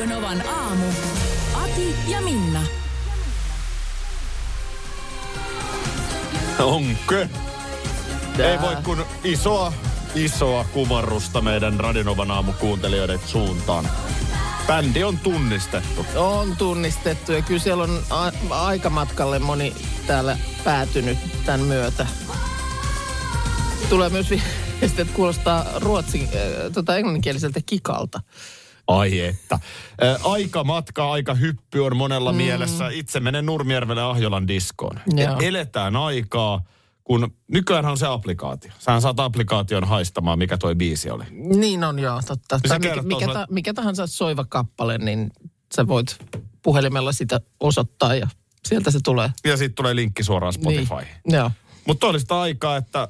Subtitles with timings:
[0.00, 0.84] Radio Novan aamu.
[1.54, 2.62] Ati ja Minna.
[6.58, 7.14] Onko?
[8.38, 9.72] Ei voi kun isoa,
[10.14, 13.88] isoa kumarrusta meidän Radinovan aamukuuntelijoiden suuntaan.
[14.66, 16.06] Bändi on tunnistettu.
[16.16, 19.74] On tunnistettu ja kyllä siellä on a- aikamatkalle moni
[20.06, 22.06] täällä päätynyt tämän myötä.
[23.88, 24.30] Tulee myös
[24.80, 28.20] viesti, että kuulostaa ruotsin, äh, tota englanninkieliseltä kikalta.
[28.90, 29.58] Ai että.
[30.24, 32.36] Aika matka, aika hyppy on monella mm.
[32.36, 32.88] mielessä.
[32.88, 35.00] Itse menen Nurmijärvelle Ahjolan diskoon.
[35.06, 35.36] Joo.
[35.40, 36.60] Eletään aikaa,
[37.04, 38.72] kun nykyään on se applikaatio.
[38.78, 41.24] Sähän saat applikaation haistamaan, mikä toi biisi oli.
[41.30, 42.60] Niin on joo, totta.
[42.68, 45.30] Tai mikä, mikä, sulle- ta, mikä tahansa soiva kappale, niin
[45.76, 46.18] sä voit
[46.62, 48.28] puhelimella sitä osoittaa ja
[48.68, 49.32] sieltä se tulee.
[49.44, 51.08] Ja sitten tulee linkki suoraan Spotifyhin.
[51.26, 51.36] Niin.
[51.36, 51.50] Joo.
[51.86, 53.08] Mutta oli sitä aikaa, että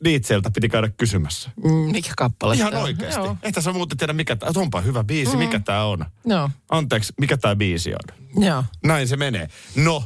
[0.00, 1.50] Liitseltä piti käydä kysymässä.
[1.64, 2.82] Mm, mikä kappale Ihan on?
[2.82, 3.20] oikeasti.
[3.20, 3.36] Joo.
[3.42, 5.38] Että sä muuten tiedä, mikä tämä Onpa hyvä biisi, mm.
[5.38, 6.04] mikä tämä on.
[6.24, 6.50] Joo.
[6.68, 8.44] Anteeksi, mikä tämä biisi on?
[8.44, 8.64] Joo.
[8.84, 9.48] Näin se menee.
[9.76, 10.04] No,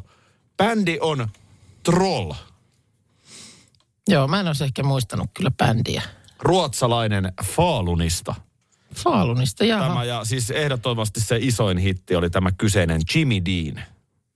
[0.57, 1.29] bändi on
[1.83, 2.33] Troll.
[4.09, 6.03] Joo, mä en olisi ehkä muistanut kyllä bändiä.
[6.41, 8.35] Ruotsalainen Falunista.
[8.95, 9.89] Faalunista, jaha.
[9.89, 13.87] Tämä ja siis ehdottomasti se isoin hitti oli tämä kyseinen Jimmy Dean.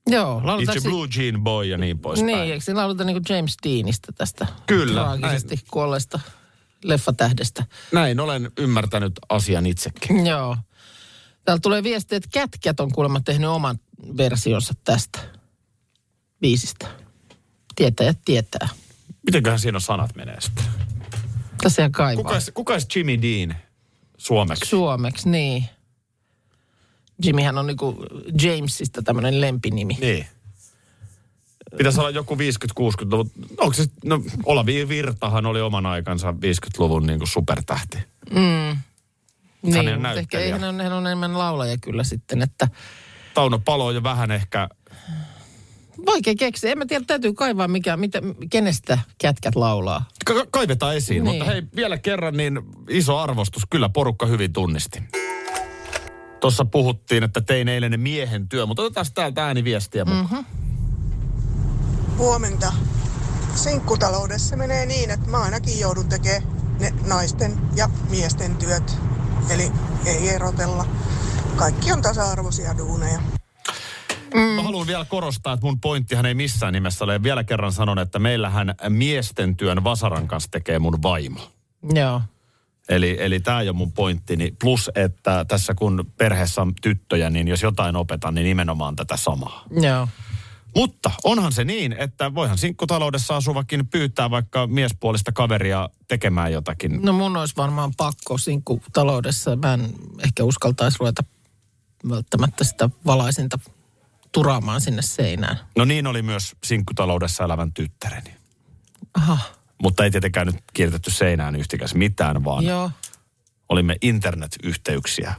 [0.07, 2.25] Joo, It's a Blue Jean Boy ja niin poispäin.
[2.25, 6.19] Niin, eikö siinä lauleta niin kuin James Deanista tästä Kyllä, traagisesti kuolleesta
[6.83, 7.65] leffatähdestä?
[7.91, 10.27] Näin olen ymmärtänyt asian itsekin.
[10.27, 10.57] Joo.
[11.45, 13.79] Täällä tulee viesti, että Kätkät on kuulemma tehnyt oman
[14.17, 15.19] versionsa tästä
[16.39, 16.87] biisistä.
[17.75, 18.69] Tietäjät tietää.
[19.25, 20.65] Mitenköhän siinä on sanat menee sitten?
[21.63, 22.23] Tässä ihan kaivaa.
[22.23, 23.55] Kuka, kuka Jimmy Dean
[24.17, 24.69] suomeksi?
[24.69, 25.65] Suomeksi, niin.
[27.23, 28.05] Jimmyhän on niinku
[28.41, 29.97] Jamesista tämmöinen lempinimi.
[30.01, 30.25] Niin.
[31.77, 33.31] Pitäisi olla joku 50-60-luvun.
[33.57, 37.97] Onko se, no Olavi Virtahan oli oman aikansa 50-luvun niin kuin supertähti.
[38.33, 42.67] Niin, Hänen mutta ehkä hän on, hän on enemmän laulaja kyllä sitten, että
[43.33, 44.69] Tauno Palo jo vähän ehkä,
[46.05, 46.71] vaikea keksiä.
[46.71, 50.05] En mä tiedä, täytyy kaivaa mikä, mitä, kenestä kätkät laulaa.
[50.25, 51.23] ka- kaivetaan esiin.
[51.23, 51.35] Niin.
[51.35, 52.59] Mutta hei, vielä kerran niin
[52.89, 53.63] iso arvostus.
[53.69, 55.03] Kyllä porukka hyvin tunnisti.
[56.45, 60.23] Tuossa puhuttiin, että tein eilen ne miehen työ, mutta otetaan täältä ääniviestiä mukaan.
[60.23, 60.45] Mm-hmm.
[62.17, 62.73] Huomenta.
[63.55, 66.43] Sinkkutaloudessa menee niin, että mä ainakin joudun tekemään
[66.79, 68.97] ne naisten ja miesten työt.
[69.49, 69.71] Eli
[70.05, 70.85] ei erotella.
[71.55, 73.19] Kaikki on tasa-arvoisia duuneja.
[74.55, 77.23] Mä haluan vielä korostaa, että mun pointtihan ei missään nimessä ole.
[77.23, 81.39] Vielä kerran sanon, että meillähän miesten työn Vasaran kanssa tekee mun vaimo.
[81.93, 82.21] Joo.
[82.89, 84.53] Eli, eli tämä ei ole mun pointtini.
[84.61, 89.63] Plus, että tässä kun perheessä on tyttöjä, niin jos jotain opetan, niin nimenomaan tätä samaa.
[89.81, 90.07] Joo.
[90.75, 96.99] Mutta onhan se niin, että voihan sinkkutaloudessa asuvakin pyytää vaikka miespuolista kaveria tekemään jotakin.
[97.01, 99.55] No mun olisi varmaan pakko sinkku taloudessa.
[99.55, 101.23] Mä en ehkä uskaltaisi ruveta
[102.09, 103.59] välttämättä sitä valaisinta
[104.31, 105.59] turaamaan sinne seinään.
[105.77, 108.35] No niin oli myös sinkkutaloudessa elävän tyttäreni.
[109.13, 109.37] Aha,
[109.83, 112.91] Mutta ei tietenkään nyt kiirtetty seinään yhtikäs mitään, vaan joo,
[113.69, 115.33] olimme internetyhteyksiä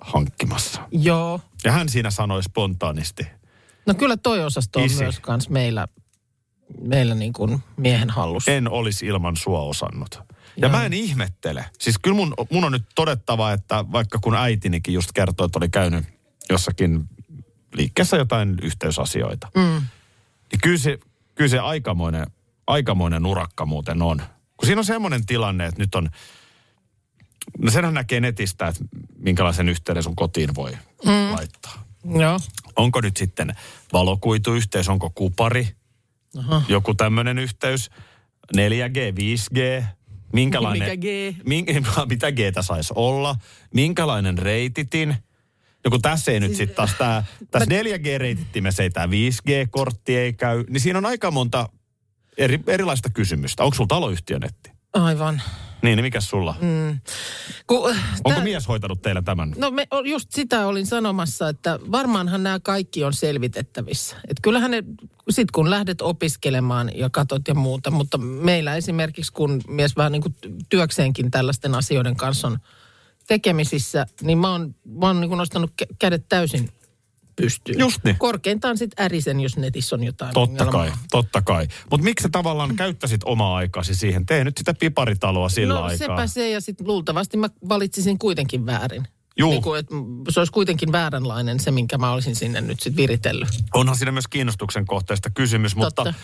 [0.00, 0.80] hankkimassa.
[0.92, 1.40] joo.
[1.64, 3.26] Ja hän siinä sanoi spontaanisti,
[3.86, 5.02] No kyllä toi osasto on Isi.
[5.02, 5.88] myös kans meillä,
[6.80, 8.50] meillä niin kuin miehen hallussa.
[8.52, 10.14] en olisi ilman sua osannut.
[10.14, 10.22] Ja
[10.56, 10.70] Joo.
[10.70, 11.64] mä en ihmettele.
[11.78, 15.68] Siis kyllä mun, mun on nyt todettava, että vaikka kun äitinikin just kertoi, että oli
[15.68, 16.04] käynyt
[16.50, 17.08] jossakin
[17.74, 19.62] liikkeessä jotain yhteysasioita, Mm.
[20.52, 20.98] niin kyllä se,
[21.34, 22.26] kyllä se aikamoinen,
[22.66, 24.22] aikamoinen urakka muuten on.
[24.56, 26.10] Kun siinä on semmoinen tilanne, että nyt on,
[27.58, 28.84] no senhän näkee netistä, että
[29.18, 30.72] minkälaisen yhteyden sun kotiin voi
[31.04, 31.32] mm.
[31.32, 31.84] laittaa.
[32.18, 32.40] Joo.
[32.76, 33.54] Onko nyt sitten
[33.92, 35.68] valokuituyhteys, onko kupari,
[36.38, 36.62] Aha.
[36.68, 37.90] joku tämmöinen yhteys,
[38.56, 39.84] 4G, 5G,
[40.32, 40.88] minkälainen...
[40.88, 41.36] Mikä G?
[41.46, 41.64] Min,
[42.08, 43.36] mitä Gtä saisi olla,
[43.74, 45.16] minkälainen reititin.
[45.84, 50.80] Joku tässä ei nyt sitten taas tämä, tässä 4G-reitittimessä ei tämä 5G-kortti ei käy, niin
[50.80, 51.68] siinä on aika monta
[52.38, 53.64] eri, erilaista kysymystä.
[53.64, 54.70] Onko sulla taloyhtiönetti?
[54.92, 55.42] Aivan.
[55.82, 56.54] Niin, niin mikä sulla?
[56.60, 57.00] Mm.
[57.66, 57.90] Ku,
[58.24, 59.54] Onko mies hoitanut teillä tämän?
[59.56, 64.16] No me, just sitä olin sanomassa, että varmaanhan nämä kaikki on selvitettävissä.
[64.28, 64.84] Et kyllähän ne,
[65.30, 70.22] sit kun lähdet opiskelemaan ja katot ja muuta, mutta meillä esimerkiksi kun mies vähän niin
[70.22, 70.34] kuin
[70.68, 72.58] työkseenkin tällaisten asioiden kanssa on
[73.26, 76.68] tekemisissä, niin mä oon, mä oon niin nostanut kä- kädet täysin
[77.44, 77.78] pystyyn.
[77.78, 78.16] Just niin.
[78.18, 80.86] Korkeintaan sitten ärisen, jos netissä on jotain Totta ongelmaa.
[80.86, 81.68] kai, totta kai.
[81.90, 84.26] Mutta miksi sä tavallaan käyttäisit omaa aikasi siihen?
[84.26, 85.98] Tee nyt sitä piparitaloa sillä no aikaa.
[85.98, 89.02] sepä se, ja sitten luultavasti mä valitsisin kuitenkin väärin.
[89.38, 89.50] Juu.
[89.50, 89.94] Niin kuin, että
[90.30, 93.48] se olisi kuitenkin vääränlainen se, minkä mä olisin sinne nyt sitten viritellyt.
[93.74, 96.14] Onhan siinä myös kiinnostuksen kohteesta kysymys, mutta Totta.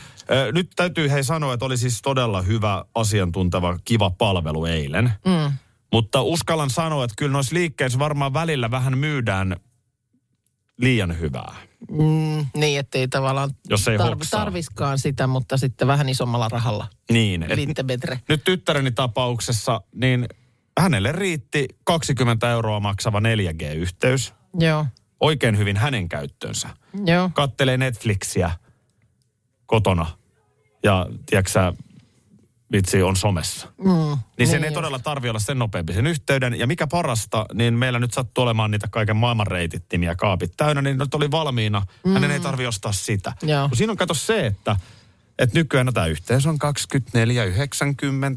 [0.53, 5.13] nyt täytyy hei sanoa, että oli siis todella hyvä, asiantunteva, kiva palvelu eilen.
[5.25, 5.53] Mm.
[5.93, 9.57] Mutta uskallan sanoa, että kyllä noissa liikkeissä varmaan välillä vähän myydään
[10.79, 11.55] liian hyvää.
[11.91, 14.41] Mm, niin, ettei tavallaan Jos ei hoksaa.
[14.41, 16.87] tarviskaan sitä, mutta sitten vähän isommalla rahalla.
[17.11, 17.59] Niin, et
[18.29, 20.27] nyt tyttäreni tapauksessa, niin
[20.81, 24.35] hänelle riitti 20 euroa maksava 4G-yhteys.
[24.59, 24.87] Joo,
[25.21, 26.69] Oikein hyvin hänen käyttöönsä.
[27.05, 27.31] joo.
[27.35, 28.51] Kattelee Netflixiä
[29.67, 30.07] kotona
[30.83, 31.73] ja, tiedätkö
[32.73, 33.69] vitsi, on somessa.
[33.79, 34.75] Mm, Niin sen ei just.
[34.75, 36.59] todella tarvi olla sen nopeampi sen yhteyden.
[36.59, 40.99] Ja mikä parasta, niin meillä nyt sattuu olemaan niitä kaiken maailman reitittimiä kaapit täynnä, niin
[40.99, 41.83] nyt oli valmiina.
[42.05, 42.13] Mm.
[42.13, 43.33] Hänen ei tarvi ostaa sitä.
[43.43, 43.69] Joo.
[43.69, 44.77] Kun siinä on kato se, että,
[45.39, 46.59] että nykyään no, tämä yhteys on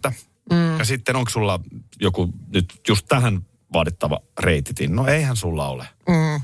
[0.09, 0.13] 24,90.
[0.51, 0.77] Mm.
[0.79, 1.59] Ja sitten onko sulla
[1.99, 3.41] joku nyt just tähän
[3.73, 4.95] vaadittava reititin?
[4.95, 5.87] No eihän sulla ole.
[6.09, 6.41] Mm.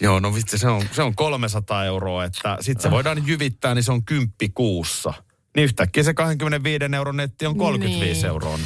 [0.00, 3.82] Joo, no vitsi, se on, se on 300 euroa, että sitten se voidaan jyvittää, niin
[3.82, 5.14] se on kymppi kuussa.
[5.58, 8.26] Niin yhtäkkiä se 25 euron netti on 35 Niin.
[8.26, 8.58] euroa.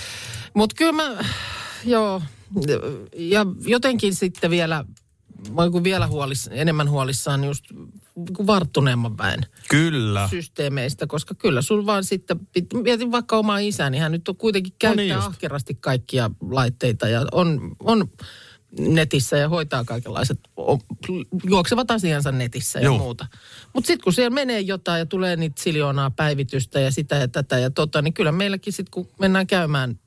[0.54, 1.24] Mutta kyllä mä,
[1.84, 2.22] joo,
[3.16, 4.84] ja jotenkin sitten vielä,
[5.50, 7.64] mä oon vielä huolis, enemmän huolissaan just
[8.16, 9.40] niinku varttuneemman väen
[9.70, 10.28] Kyllä.
[10.30, 12.40] systeemeistä, koska kyllä sul vaan sitten,
[12.82, 15.26] mietin vaikka omaa isää, niin hän nyt on kuitenkin käyttää niin no just.
[15.26, 18.08] niin ahkerasti kaikkia laitteita ja on, on
[18.78, 20.40] netissä ja hoitaa kaikenlaiset,
[21.44, 22.98] juoksevat asiansa netissä ja Joo.
[22.98, 23.26] muuta.
[23.72, 27.58] Mutta sitten kun siellä menee jotain ja tulee niitä siljoonaa päivitystä ja sitä ja tätä
[27.58, 29.98] ja tota, niin kyllä meilläkin sitten kun mennään käymään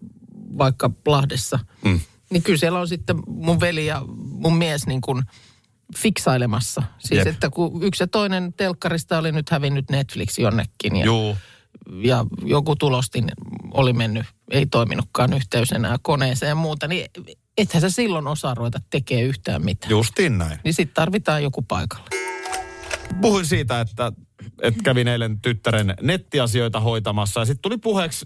[0.57, 1.99] vaikka Lahdessa, Mm.
[2.29, 5.23] niin kyllä siellä on sitten mun veli ja mun mies niin kuin
[5.97, 6.83] fiksailemassa.
[6.99, 7.27] Siis Jep.
[7.27, 11.37] että kun yksi ja toinen telkkarista oli nyt hävinnyt Netflix jonnekin ja, Juu.
[12.03, 13.31] ja joku tulostin
[13.73, 17.07] oli mennyt, ei toiminutkaan yhteys enää koneeseen ja muuta, niin
[17.57, 19.91] ethän sä silloin osaa ruveta tekemään yhtään mitään.
[19.91, 20.59] Justiin näin.
[20.63, 22.09] Niin sitten tarvitaan joku paikalle.
[23.21, 24.11] Puhuin siitä, että,
[24.61, 28.25] että kävin eilen tyttären nettiasioita hoitamassa ja sitten tuli puheeksi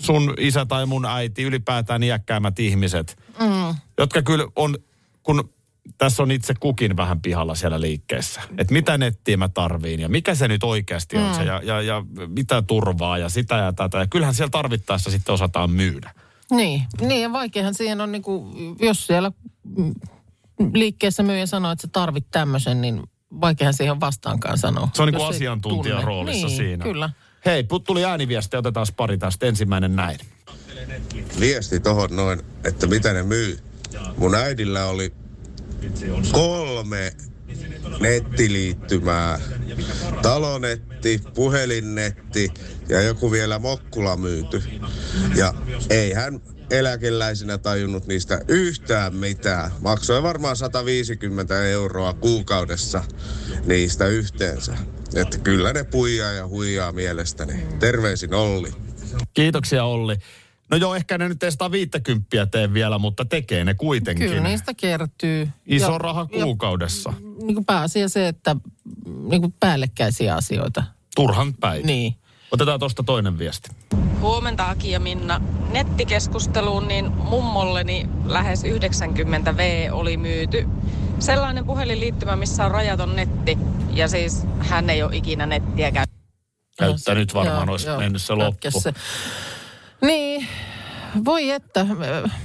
[0.00, 3.74] sun isä tai mun äiti, ylipäätään iäkkäämmät ihmiset, mm.
[3.98, 4.78] jotka kyllä on,
[5.22, 5.52] kun
[5.98, 8.40] tässä on itse kukin vähän pihalla siellä liikkeessä.
[8.58, 12.04] Että mitä nettiä mä tarviin ja mikä se nyt oikeasti on se ja, ja, ja
[12.28, 13.98] mitä turvaa ja sitä ja tätä.
[13.98, 16.14] Ja kyllähän siellä tarvittaessa sitten osataan myydä.
[16.50, 18.46] Niin, niin ja vaikeahan siihen on, niinku,
[18.80, 19.32] jos siellä
[20.74, 23.02] liikkeessä myyjä sanoo, että sä tarvit tämmöisen, niin
[23.40, 24.88] vaikeahan siihen on vastaankaan sanoa.
[24.92, 26.06] Se on niin kuin asiantuntijan tunne.
[26.06, 26.82] roolissa niin, siinä.
[26.82, 27.10] kyllä.
[27.46, 29.46] Hei, put- tuli ääniviesti, otetaan pari tästä.
[29.46, 30.18] Ensimmäinen näin.
[31.40, 33.58] viesti tohon noin, että mitä ne myy.
[34.16, 35.12] Mun äidillä oli
[36.32, 37.12] kolme
[38.00, 39.40] nettiliittymää.
[40.22, 42.50] Talonetti, puhelinnetti
[42.88, 44.62] ja joku vielä Mokkula myyty.
[45.36, 45.54] Ja
[45.90, 49.70] ei hän eläkeläisenä tajunnut niistä yhtään mitään.
[49.80, 53.04] Maksoi varmaan 150 euroa kuukaudessa
[53.66, 54.76] niistä yhteensä.
[55.14, 57.66] Että kyllä ne puijaa ja huijaa mielestäni.
[57.78, 58.72] Terveisin Olli.
[59.34, 60.16] Kiitoksia Olli.
[60.70, 64.28] No joo, ehkä ne nyt ei 150 tee vielä, mutta tekee ne kuitenkin.
[64.28, 65.48] Kyllä niistä kertyy.
[65.66, 67.12] Iso Ja- raha ja kuukaudessa.
[67.42, 68.56] Niin kuin pääasia se, että
[69.30, 70.82] niin kuin päällekkäisiä asioita.
[71.14, 71.86] Turhan päivä.
[71.86, 72.14] Niin.
[72.50, 73.70] Otetaan tuosta toinen viesti.
[74.20, 75.40] Huomenta Aki ja Minna.
[75.70, 80.66] Nettikeskusteluun niin mummolleni lähes 90 V oli myyty.
[81.18, 83.58] Sellainen puhelinliittymä, missä on rajaton netti.
[83.92, 86.20] Ja siis hän ei ole ikinä nettiä käyttänyt.
[86.78, 88.80] Käyttänyt varmaan Joo, olisi joo, mennyt se loppu.
[88.80, 88.92] se.
[90.02, 90.46] Niin,
[91.24, 91.86] voi että.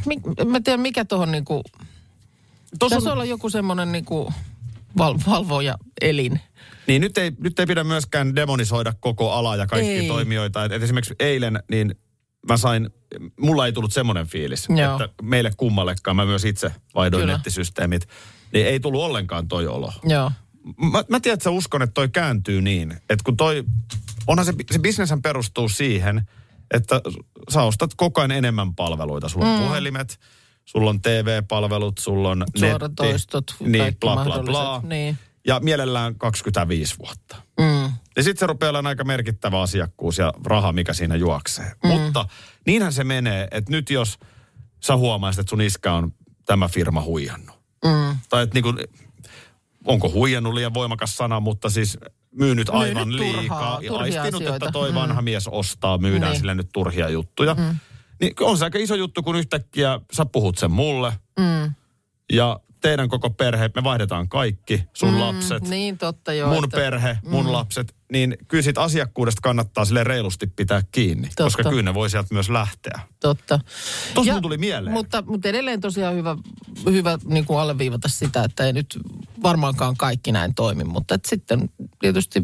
[0.05, 1.63] Mi- Mä tiedän mikä tuohon niinku,
[2.79, 4.33] Tuossa on, olla joku semmoinen niinku
[4.97, 6.39] val- valvoja elin.
[6.88, 10.07] niin nyt ei, nyt ei pidä myöskään demonisoida koko alaa ja kaikkia Ei.
[10.07, 10.65] toimijoita.
[10.65, 11.95] Et, et esimerkiksi eilen, niin
[12.50, 12.89] mä sain,
[13.39, 14.91] mulla ei tullut semmoinen fiilis, Joo.
[15.03, 17.33] että meille kummallekaan, mä myös itse vaihdoin Kyllä.
[17.33, 18.07] nettisysteemit,
[18.53, 19.93] niin ei tullut ollenkaan toi olo.
[20.03, 20.31] Joo.
[20.91, 23.63] Mä, mä tiedän, että sä uskon, että toi kääntyy niin, että kun toi,
[24.27, 26.27] onhan se, se bisneshän perustuu siihen,
[26.74, 27.01] että
[27.53, 29.29] sä ostat koko ajan enemmän palveluita.
[29.29, 29.67] Sulla on mm.
[29.67, 30.19] puhelimet,
[30.65, 34.81] sulla on TV-palvelut, sulla on Suoratoistot, netti, niin, bla, bla, bla.
[34.84, 35.17] niin.
[35.48, 37.36] Ja mielellään 25 vuotta.
[37.60, 37.91] Mm.
[38.15, 41.72] Ja sitten se rupeaa olemaan aika merkittävä asiakkuus ja raha, mikä siinä juoksee.
[41.84, 41.89] Mm.
[41.89, 42.27] Mutta
[42.65, 44.19] niinhän se menee, että nyt jos
[44.84, 46.13] sä huomaisit, että sun iskä on
[46.45, 47.55] tämä firma huijannut.
[47.86, 48.17] Mm.
[48.29, 48.74] Tai että niinku,
[49.86, 51.98] onko huijannut liian voimakas sana, mutta siis
[52.37, 53.79] myynyt aivan turhaa- liikaa.
[53.81, 54.55] Ja aistinut, asioita.
[54.55, 54.95] että toi Mm.
[54.95, 56.39] vanha mies ostaa, myydään Niin.
[56.39, 57.53] sille nyt turhia juttuja.
[57.53, 57.75] Mm.
[58.21, 61.13] Niin on se aika iso juttu, kun yhtäkkiä sä puhut sen mulle.
[61.39, 61.73] Mm.
[62.33, 66.53] Ja teidän koko perhe, me vaihdetaan kaikki, sun mm, lapset, Niin totta joo.
[66.53, 67.95] mun että- perhe, mun lapset.
[68.12, 71.27] Niin kyllä siitä asiakkuudesta kannattaa sille reilusti pitää kiinni.
[71.27, 71.43] Totta.
[71.43, 73.00] Koska kyllä ne voi sieltä myös lähteä.
[73.19, 73.59] Totta.
[74.13, 74.93] Tossa Ja- tuli mieleen.
[74.93, 76.38] Mutta, mutta edelleen tosiaan hyvä,
[76.85, 79.00] hyvä niin kuin alleviivata sitä, että ei nyt
[79.43, 80.83] varmaankaan kaikki näin toimi.
[80.83, 81.69] Mutta että sitten
[82.00, 82.43] tietysti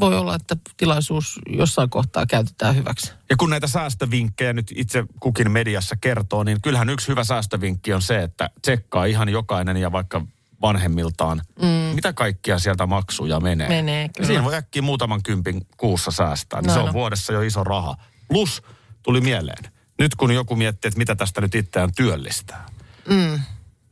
[0.00, 3.12] voi olla, että tilaisuus jossain kohtaa käytetään hyväksi.
[3.30, 8.02] Ja kun näitä säästövinkkejä nyt itse kukin mediassa kertoo, niin kyllähän yksi hyvä säästövinkki on
[8.02, 10.26] se, että tsekkaa ihan jokainen ja vaikka
[10.62, 11.66] vanhemmiltaan, mm.
[11.68, 13.68] mitä kaikkia sieltä maksuja menee.
[13.68, 14.26] Menee, kyllä.
[14.26, 16.92] Siinä voi äkkiä muutaman kympin kuussa säästää, niin No, se on no.
[16.92, 17.96] vuodessa jo iso raha.
[18.28, 18.62] Plus
[19.02, 19.64] tuli mieleen,
[19.98, 22.66] nyt kun joku miettii, että mitä tästä nyt itseään työllistää,
[23.08, 23.40] Mm.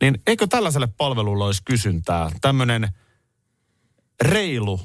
[0.03, 2.31] niin eikö tällaiselle palvelulle olisi kysyntää?
[2.41, 2.89] Tämmöinen
[4.23, 4.81] reilu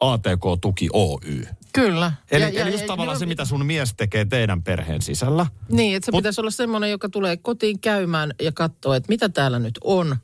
[0.00, 1.46] ATK-tuki Oy.
[1.72, 2.12] Kyllä.
[2.30, 4.62] Eli, Ja- ja, ja- eli just ja- tavallaan ja- se, mitä sun mies tekee teidän
[4.62, 5.46] perheen sisällä.
[5.68, 9.28] Niin, että se Mut- pitäisi olla semmoinen, joka tulee kotiin käymään ja katsoo, että mitä
[9.28, 10.16] täällä nyt on,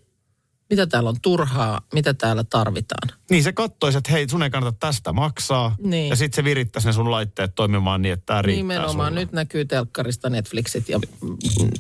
[0.70, 3.18] mitä täällä on turhaa, mitä täällä tarvitaan.
[3.30, 5.76] Niin se kattoisi, että hei, sun ei kannata tästä maksaa.
[5.78, 6.08] Niin.
[6.08, 9.20] Ja sitten se virittäisi ne sun laitteet toimimaan niin, että tämä riittää Nimenomaan sulle.
[9.20, 11.00] nyt näkyy telkkarista Netflixit ja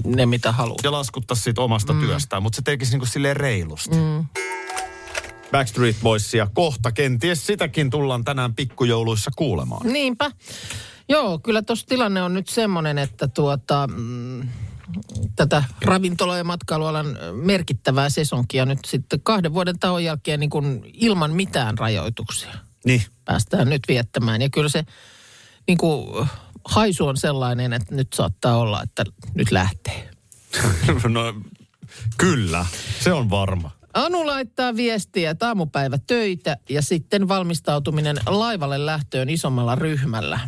[0.04, 0.78] ne mitä haluaa.
[0.82, 2.00] Ja laskuttaisi siitä omasta mm.
[2.00, 3.96] työstään, mutta se tekisi niinku silleen reilusti.
[3.96, 4.24] Mm.
[5.50, 6.92] Backstreet Boysia kohta.
[6.92, 9.92] Kenties sitäkin tullaan tänään pikkujouluissa kuulemaan.
[9.92, 10.30] Niinpä.
[11.08, 14.48] Joo, kyllä tuossa tilanne on nyt semmoinen, että tuota, mm,
[15.36, 21.30] tätä ravintola- ja matkailualan merkittävää sesonkia nyt sitten kahden vuoden tauon jälkeen niin kuin ilman
[21.30, 22.52] mitään rajoituksia
[22.84, 23.02] Niin.
[23.24, 24.42] päästään nyt viettämään.
[24.42, 24.84] Ja kyllä se
[25.68, 26.28] niin kuin,
[26.64, 30.10] haisu on sellainen, että nyt saattaa olla, että nyt lähtee.
[31.08, 31.34] no,
[32.18, 32.66] kyllä,
[33.00, 33.70] se on varma.
[33.94, 40.40] Anu laittaa viestiä, että aamupäivä töitä ja sitten valmistautuminen laivalle lähtöön isommalla ryhmällä.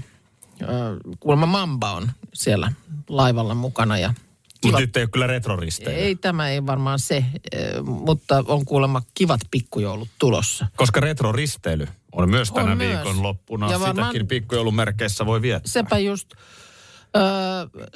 [1.21, 2.73] Kuulemma Mamba on siellä
[3.09, 4.14] laivalla mukana ja
[4.65, 5.97] Mutta nyt ei ole kyllä retroristeja.
[5.99, 7.25] ei tämä ei varmaan se,
[7.55, 10.67] ö, mutta on kuulemma kivat pikkujoulut tulossa.
[10.77, 12.95] Koska retroristeily on myös tänä On myös.
[13.05, 13.71] viikon loppuna.
[13.73, 15.73] Ja varmaan- Sitäkin pikkujoulun merkeissä voi viettää.
[15.73, 16.33] Sepä just.
[17.17, 17.21] Ö,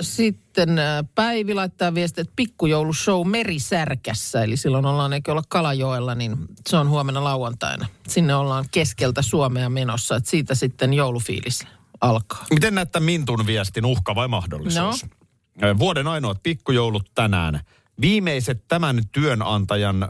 [0.01, 0.69] sitten
[1.15, 6.37] Päivi laittaa viestiä, että pikkujoulushow Merisärkässä, eli silloin ollaan eikö olla Kalajoella, niin
[6.69, 7.87] se on huomenna lauantaina.
[8.09, 11.67] Sinne ollaan keskeltä Suomea menossa, että siitä sitten joulufiilis
[12.01, 12.47] alkaa.
[12.51, 15.03] Miten näyttää Mintun viestin uhka vai mahdollisuus?
[15.05, 15.09] No.
[15.79, 17.61] Vuoden ainoat pikkujoulut tänään.
[18.01, 20.07] Viimeiset tämän työnantajan ö,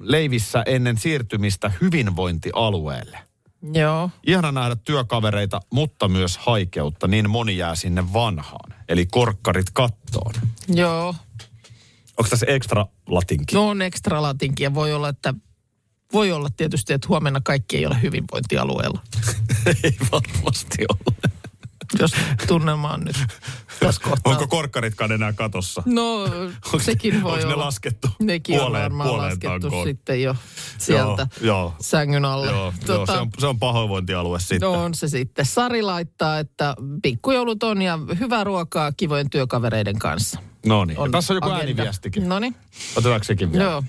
[0.00, 3.18] leivissä ennen siirtymistä hyvinvointialueelle.
[3.72, 7.08] Joo, Ihana nähdä työkavereita, mutta myös haikeutta.
[7.08, 8.74] Niin moni jää sinne vanhaan.
[8.88, 10.34] Eli korkkarit kattoon.
[10.68, 11.14] joo.
[12.18, 13.54] Onko tässä ekstra latinki?
[13.54, 15.34] No on ekstra latinkin ja voi olla, että
[16.12, 19.00] voi olla tietysti, että huomenna kaikki ei ole hyvinvointialueella.
[19.84, 21.16] Ei varmasti ole.
[21.98, 22.12] Jos
[22.46, 23.16] tunnelma on nyt
[23.80, 24.32] tässä kohtaa.
[24.32, 25.82] Onko korkkaritkaan enää katossa?
[25.86, 26.28] No,
[26.80, 27.64] sekin voi onko ne olla.
[27.64, 29.86] laskettu Nekin puoleen- on varmaan puoleen laskettu tankoon?
[29.86, 30.36] sitten jo
[30.78, 31.74] sieltä Joo, joo.
[31.80, 32.46] sängyn alle.
[32.46, 34.60] Joo, joo se, on, se on pahoinvointialue sitten.
[34.60, 35.46] No on se sitten.
[35.46, 40.40] Sari laittaa, että pikkujoulut on ja hyvää ruokaa kivojen työkavereiden kanssa.
[40.66, 40.98] No niin.
[40.98, 41.60] On Tässä on joku agenda.
[41.60, 42.28] ääniviestikin.
[42.28, 42.54] No niin,
[42.96, 43.64] Otetaanko sekin vielä?
[43.64, 43.82] joo.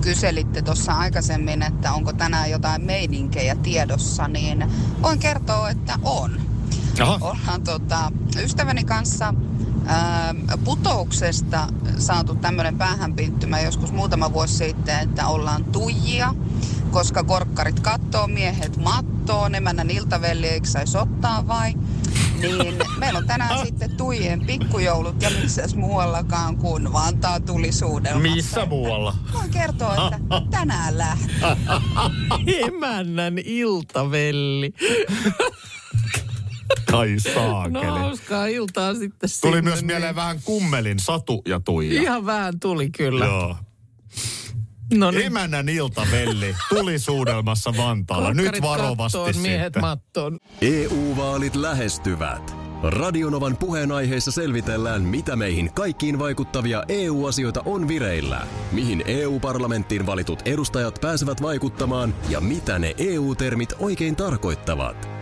[0.00, 4.64] kyselitte tuossa aikaisemmin, että onko tänään jotain meininkejä tiedossa, niin
[5.02, 6.40] voin kertoa, että on.
[7.02, 7.18] Aha.
[7.20, 8.12] Ollaan tota,
[8.42, 9.34] ystäväni kanssa
[9.86, 16.34] ää, putouksesta saatu tämmöinen päähänpinttymä joskus muutama vuosi sitten, että ollaan tuijia,
[16.90, 21.74] koska korkkarit kattoo, miehet mattoo, emännän iltavelli eikö saisi ottaa vai?
[22.40, 28.34] Niin meillä on tänään sitten tuijien pikkujoulut ja missäs muuallakaan kuin Vantaa tulisuudelmassa.
[28.34, 29.14] Missä muualla?
[29.32, 30.18] Voin kertoa, että
[30.50, 31.56] tänään lähtee.
[32.66, 34.74] Emännän iltavelli.
[36.92, 37.86] Ai No saakeli.
[37.86, 42.02] hauskaa iltaa sitten Tuli sinne, myös niin mieleen vähän kummelin Satu ja Tuija.
[42.02, 43.24] Ihan vähän tuli kyllä.
[43.24, 43.56] Joo.
[44.94, 45.26] No niin.
[45.26, 48.34] Emännän iltavelli tuli suudelmassa Vantaalla.
[48.34, 49.80] Nyt varovasti kattoon, miehet sitten.
[49.82, 50.38] mattoon.
[50.60, 52.54] EU-vaalit lähestyvät.
[52.82, 61.42] Radionovan puheenaiheessa selvitellään, mitä meihin kaikkiin vaikuttavia EU-asioita on vireillä, mihin EU-parlamenttiin valitut edustajat pääsevät
[61.42, 65.21] vaikuttamaan ja mitä ne EU-termit oikein tarkoittavat.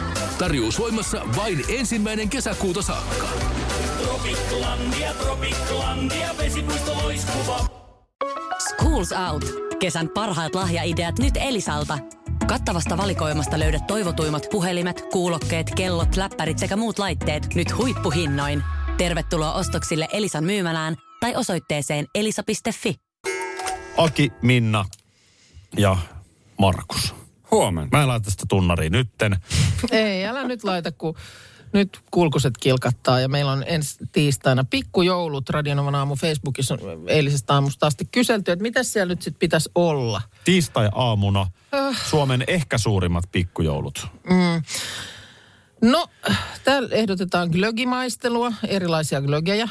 [0.41, 3.27] Tarjous voimassa vain ensimmäinen kesäkuuta saakka.
[8.59, 9.45] Schools Out.
[9.79, 11.97] Kesän parhaat lahjaideat nyt Elisalta.
[12.47, 18.63] Kattavasta valikoimasta löydät toivotuimmat puhelimet, kuulokkeet, kellot, läppärit sekä muut laitteet nyt huippuhinnoin.
[18.97, 22.95] Tervetuloa ostoksille Elisan myymälään tai osoitteeseen elisa.fi.
[23.97, 24.85] Aki, Minna
[25.77, 25.97] ja
[26.59, 27.20] Markus.
[27.51, 27.97] Huomenna.
[27.97, 29.37] Mä en laita sitä tunnariin nytten.
[29.91, 31.15] Ei, älä nyt laita, kun
[31.73, 37.87] nyt kulkuset kilkattaa ja meillä on ensi tiistaina pikkujoulut Radionovan aamu Facebookissa on eilisestä aamusta
[37.87, 40.21] asti kyselty, että mitä siellä nyt sitten pitäisi olla.
[40.43, 41.47] Tiistai-aamuna
[42.09, 44.07] Suomen ehkä suurimmat pikkujoulut.
[45.81, 46.07] No,
[46.63, 49.69] täällä ehdotetaan glögimaistelua, erilaisia glögejä.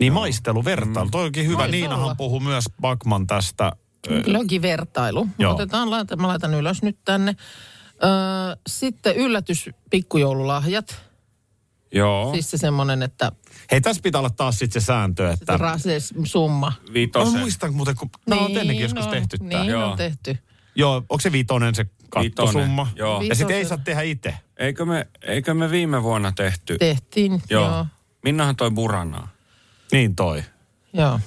[0.00, 1.10] Niin maistelu, vertailu.
[1.10, 1.58] Toi onkin hyvä.
[1.58, 2.14] Voisi Niinahan olla.
[2.14, 3.72] puhui myös Bakman tästä.
[4.10, 5.28] Ö, Glögivertailu.
[5.38, 5.54] Joo.
[5.54, 7.36] Otetaan, laita, mä laitan ylös nyt tänne.
[8.04, 11.10] Öö, sitten yllätys pikkujoululahjat.
[11.92, 13.32] Joo, Siis se semmoinen, että
[13.70, 15.56] Hei, tässä pitää olla taas sitten se sääntö, että...
[15.56, 16.72] rase summa.
[16.86, 17.40] Mä vitosen.
[17.40, 18.10] muistan muuten, kun...
[18.26, 19.60] No, on ennenkin joskus on, tehty tää.
[19.60, 19.90] Niin Joo.
[19.90, 20.38] on tehty.
[20.74, 22.84] Joo, onko se vitonen se kattosumma?
[22.84, 23.22] Vitonen, joo.
[23.22, 24.34] Ja sitten ei saa tehdä itse.
[24.56, 26.78] Eikö me, eikö me viime vuonna tehty?
[26.78, 27.62] Tehtiin, joo.
[27.64, 27.74] Joo.
[27.74, 27.86] joo.
[28.24, 29.28] Minnahan toi buranaa.
[29.92, 30.42] Niin toi.
[30.92, 31.20] joo.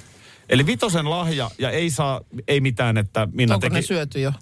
[0.48, 3.74] Eli vitosen lahja ja ei saa, ei mitään, että Minna Onko teki...
[3.74, 4.32] ne syöty jo?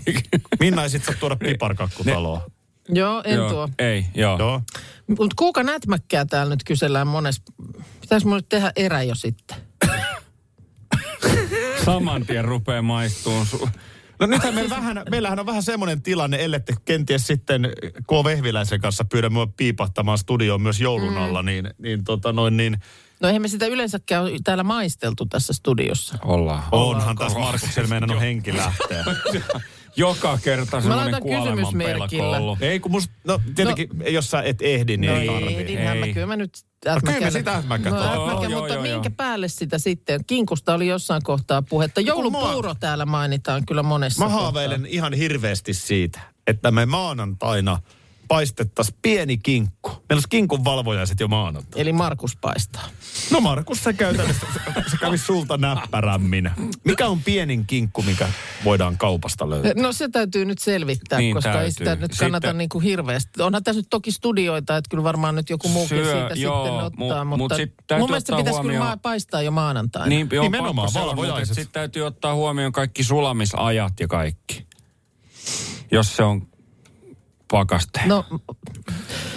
[0.60, 2.50] Minna ei sit saa tuoda piparkakkutaloa.
[2.88, 3.68] Joo, en Joo, tuo.
[3.78, 4.38] Ei, joo.
[4.38, 4.62] Joo.
[5.18, 7.42] Mutta kuuka nätmäkkää täällä nyt kysellään monessa.
[8.00, 9.56] Pitäisi mun nyt tehdä erä jo sitten.
[11.84, 13.46] Saman tien rupeaa maistuun.
[13.46, 13.68] Su-
[14.22, 17.72] No nythän meillä vähän, meillähän on vähän semmoinen tilanne, ellette kenties sitten
[18.08, 18.24] K.
[18.24, 22.78] Vehviläisen kanssa pyydä mua piipahtamaan studioon myös joulun alla, niin, niin, tota noin, niin
[23.20, 26.18] No eihän me sitä yleensäkään ole täällä maisteltu tässä studiossa.
[26.24, 26.62] Ollaan.
[26.72, 29.04] onhan tässä Markuksella meidän on henki lähteä.
[29.96, 32.36] Joka kerta semmoinen laitan kuoleman pelko kysymysmerkillä.
[32.36, 32.62] ollut.
[32.62, 35.56] Ei kun musta, no tietenkin, no, jos sä et ehdi, niin No ei tarvii.
[35.56, 36.50] ehdinhän mä, kyllä mä nyt
[36.84, 39.14] kyllä me ätmäkään- sitä ätmäkään no, ätmäkään, Joo, mutta joo, minkä joo.
[39.16, 40.24] päälle sitä sitten?
[40.26, 42.00] Kinkusta oli jossain kohtaa puhetta.
[42.00, 47.78] Joulupuuro täällä mainitaan kyllä monessa Mä haaveilen ihan hirveästi siitä, että me maanantaina
[48.28, 49.90] paistettaisiin pieni kinkku.
[49.90, 51.80] Meillä olisi kinkun valvojaiset jo maanantaina.
[51.82, 52.82] Eli Markus paistaa.
[53.30, 54.46] No Markus, se käytännössä,
[54.90, 56.50] se kävi sulta näppärämmin.
[56.84, 58.28] Mikä on pienin kinkku, mikä
[58.64, 59.72] voidaan kaupasta löytää?
[59.76, 61.70] No se täytyy nyt selvittää, Niin koska ei täytyy.
[61.72, 63.42] sitä nyt kannata Sitten- niin kuin hirveästi.
[63.42, 66.84] Onhan tässä nyt toki studioita, että kyllä varmaan nyt joku muukin Syö, siitä joo, sitten
[66.86, 67.22] ottaa.
[67.22, 70.08] mu- mut mutta sit täytyy mun mielestä pitäisi kyllä huomioon- maa- paistaa jo maanantaina.
[70.08, 71.54] Niin, joo, Nimenomaan, valvojaiset.
[71.54, 74.66] Sitten täytyy ottaa huomioon kaikki sulamisajat ja kaikki.
[75.90, 76.48] Jos se on
[77.52, 78.00] pakaste.
[78.06, 78.24] No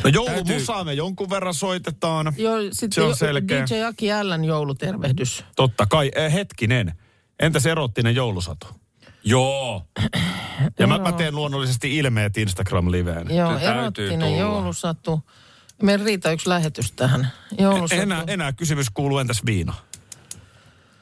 [0.03, 2.33] No joulumusaa me jonkun verran soitetaan.
[2.37, 3.65] joo, Se sitten on jo, selkeä.
[3.69, 5.43] DJ Aki Ällän joulutervehdys.
[5.55, 6.11] Totta kai.
[6.15, 6.93] Eh, hetkinen.
[7.39, 8.67] Entäs erottinen joulusatu?
[9.23, 9.85] Joo.
[10.79, 13.35] Ja mä, mä teen luonnollisesti ilmeet Instagram-liveen.
[13.35, 14.37] Joo, Se täytyy erottinen tulla.
[14.37, 15.21] joulusatu.
[15.81, 17.27] Meillä riitä yksi lähetys tähän.
[17.57, 18.01] Joulusatu.
[18.01, 19.73] Enää, enää kysymys kuuluu, entäs viina?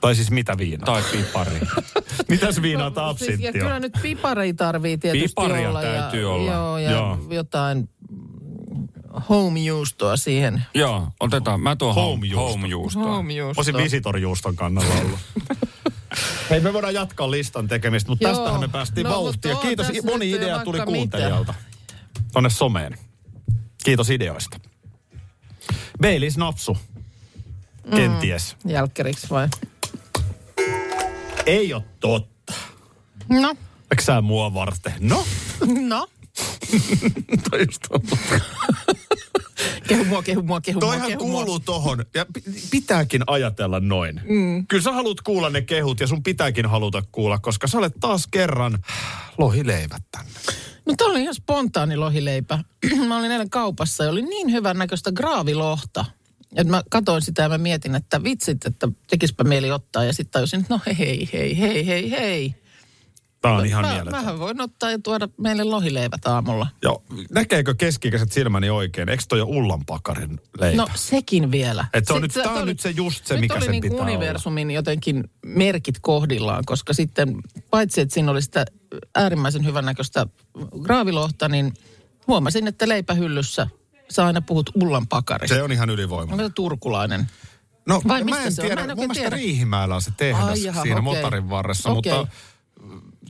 [0.04, 0.86] Tai siis mitä viinaa?
[0.86, 1.60] Tai pipari.
[2.30, 5.82] Mitäs viinaa No, siis, ja kyllä nyt piparia tarvii tietysti Piparia olla.
[5.82, 6.52] täytyy ja, olla.
[6.52, 7.20] Joo, ja Joo.
[7.30, 8.88] jotain mm,
[9.30, 10.66] home-juustoa siihen.
[10.74, 11.62] Joo, otetaan.
[11.62, 12.52] Mä tuon home, Home-juusto.
[12.52, 13.04] home juustoa.
[13.04, 13.60] Home-juustoa.
[13.60, 15.20] Olisin visitorjuuston kannalla ollut.
[16.50, 18.36] Hei, me voidaan jatkaa listan tekemistä, mutta Joo.
[18.36, 19.56] tästähän me päästiin No, vauhtia.
[19.56, 20.86] Kiitos, moni idea tuli mitä.
[20.86, 21.54] kuuntelijalta.
[22.34, 22.98] Tonne someen.
[23.84, 24.60] Kiitos ideoista.
[26.02, 26.78] Baileys napsu.
[27.96, 28.56] Kenties.
[28.66, 29.48] Jälkkäriksi vai?
[31.46, 32.54] Ei ole totta.
[33.30, 33.56] No,
[33.92, 34.94] Eikö sä mua varten?
[35.00, 35.26] No,
[35.90, 36.08] no.
[37.50, 38.02] toi just on.
[39.88, 44.22] Kehu mua, kehu mua, kehu mua, Toihan kehu kuuluu tohon, ja pi- pitääkin ajatella noin.
[44.30, 44.68] Mm.
[44.68, 48.28] Kyllä sä haluat kuulla ne kehut, ja sun pitääkin haluta kuulla, koska sä olet taas
[48.32, 48.80] kerran
[49.38, 50.32] lohileivät tänne.
[50.86, 52.60] No tää oli ihan spontaani lohileipä.
[53.08, 56.06] mä olin eilen kaupassa ja oli niin hyvän näköistä graavilohta.
[56.56, 60.04] Että mä katoin sitä ja mä mietin, että vitsit, että tekispä mieli ottaa.
[60.04, 62.56] Ja sitten tajusin, että no hei, hei, hei, hei, hei.
[63.42, 64.14] Tää on ihan mä, mieletön.
[64.14, 66.68] mähän voin ottaa ja tuoda meille lohileivät aamulla.
[66.82, 69.10] Joo, näkeekö keskikäiset silmäni oikein?
[69.10, 70.78] Eikö toi ole ullanpakarin leipä?
[70.78, 71.86] No sekin vielä.
[71.94, 74.02] Et se on nyt- tää on nyt se just se, mikä oli sen niin pitää
[74.02, 77.36] universumin jotenkin merkit kohdillaan, koska sitten
[77.70, 78.66] paitsi, että siinä oli sitä
[79.16, 80.28] äärimmäisen hyvännäköistä
[80.82, 81.74] graavilohta, niin
[82.28, 83.68] huomasin, että leipähyllyssä
[84.10, 85.56] sä aina puhut ullan pakarista.
[85.56, 86.34] Se on ihan ylivoimainen.
[86.34, 87.30] Onko se turkulainen?
[87.86, 88.68] No, Vai mä mistä en se on?
[88.68, 88.82] tiedä.
[88.86, 89.36] Mä en Mun mielestä tiedä.
[89.36, 91.14] Riihimäellä on se tehdas Ai jaha, siinä okei.
[91.16, 92.14] motarin varressa, Okei.
[92.14, 92.32] mutta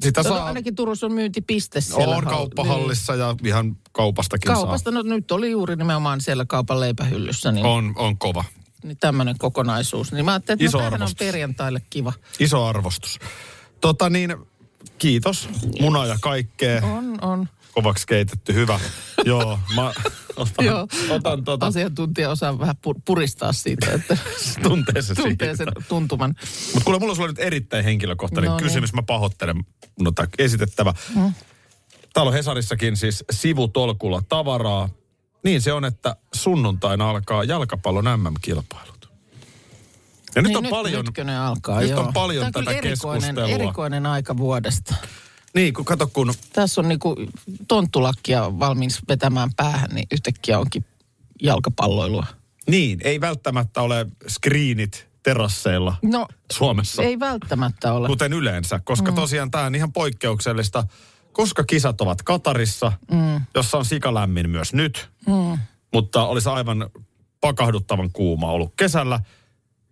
[0.02, 0.46] sitä No, saa...
[0.46, 2.16] ainakin Turussa on myyntipiste siellä.
[2.18, 4.56] On hall- kauppahallissa ja ihan kaupastakin Niin.
[4.56, 7.72] Kaupasta, no nyt oli juuri nimenomaan siellä kaupan leipähyllyssä, niin, saa.
[7.72, 8.44] On, on kova.
[8.84, 10.12] niin tämmöinen kokonaisuus.
[10.12, 11.28] Niin mä ajattelin, että Iso no, tämähän on arvostus.
[11.28, 12.14] perjantaille kiva.
[12.40, 13.20] Iso arvostus.
[13.82, 14.36] Tota niin,
[14.98, 15.50] kiitos.
[15.82, 16.82] Muna ja kaikkea.
[16.86, 17.50] On, on.
[17.74, 18.80] Kovaksi keitetty, hyvä.
[19.26, 19.94] Joo, mä
[20.36, 20.88] otan, Joo.
[21.10, 24.18] otan tota, Asiantuntija osaa vähän pu- puristaa siitä, että
[24.64, 26.36] tuntee se tuntee sen tuntuman.
[26.74, 28.64] Mutta kuule, mulla on nyt erittäin henkilökohtainen No niin.
[28.64, 28.94] kysymys.
[28.94, 29.64] Mä pahoittelen,
[30.16, 30.94] tää esitettävä.
[31.16, 31.34] Mm.
[32.14, 34.90] Täällä on Hesarissakin siis sivutolkulla tavaraa.
[35.44, 38.94] Niin se on, että sunnuntaina alkaa jalkapallon MM-kilpailut.
[40.36, 42.00] Ja nyt niin, on nyt, paljon, ne alkaa, nyt joo.
[42.00, 43.56] on paljon Tämä on tätä erikoinen, keskustelua.
[43.56, 44.96] erikoinen aika vuodesta.
[45.56, 47.16] Niin kun kato kun, Tässä on niinku
[47.68, 50.86] tonttulakkia valmiin vetämään päähän, niin yhtäkkiä onkin
[51.42, 52.26] jalkapalloilua.
[52.70, 57.04] niin, ei välttämättä ole screenit terasseilla No, Suomessa.
[57.04, 58.08] ei välttämättä ole.
[58.08, 59.16] kuten yleensä, koska mm.
[59.16, 60.84] tosiaan tämä on ihan poikkeuksellista,
[61.32, 63.42] koska kisat ovat Katarissa, mm.
[63.56, 65.60] jossa on sikalämmin myös nyt, mm.
[65.94, 66.90] mutta olisi aivan
[67.42, 69.20] pakahduttavan kuuma ollut kesällä.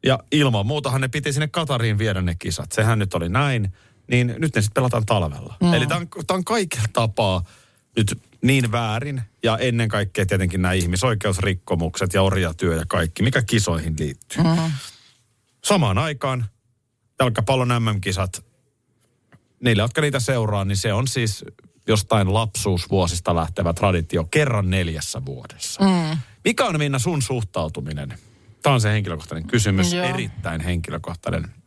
[0.05, 2.71] Ja ilman muutahan ne piti sinne Katariin viedä ne kisat.
[2.71, 3.73] Sehän nyt oli näin.
[4.11, 5.55] Niin nyt ne sitten pelataan talvella.
[5.61, 5.73] Mm.
[5.73, 7.43] Eli tämä on, tää on kaikilla tapaa
[7.97, 9.21] nyt niin väärin.
[9.43, 14.43] Ja ennen kaikkea tietenkin nämä ihmisoikeusrikkomukset ja orjatyö ja kaikki, mikä kisoihin liittyy.
[14.43, 14.71] Mm.
[15.63, 16.45] Samaan aikaan
[17.19, 18.45] jalkapallon MM-kisat,
[19.63, 21.45] niille, jotka niitä seuraa, niin se on siis
[21.87, 25.83] jostain lapsuusvuosista lähtevä traditio kerran neljässä vuodessa.
[25.83, 26.17] Mm.
[26.43, 28.17] Mikä on Minna sun suhtautuminen?
[28.61, 30.05] Tämä on se henkilökohtainen kysymys, Joo.
[30.05, 31.60] erittäin henkilökohtainen.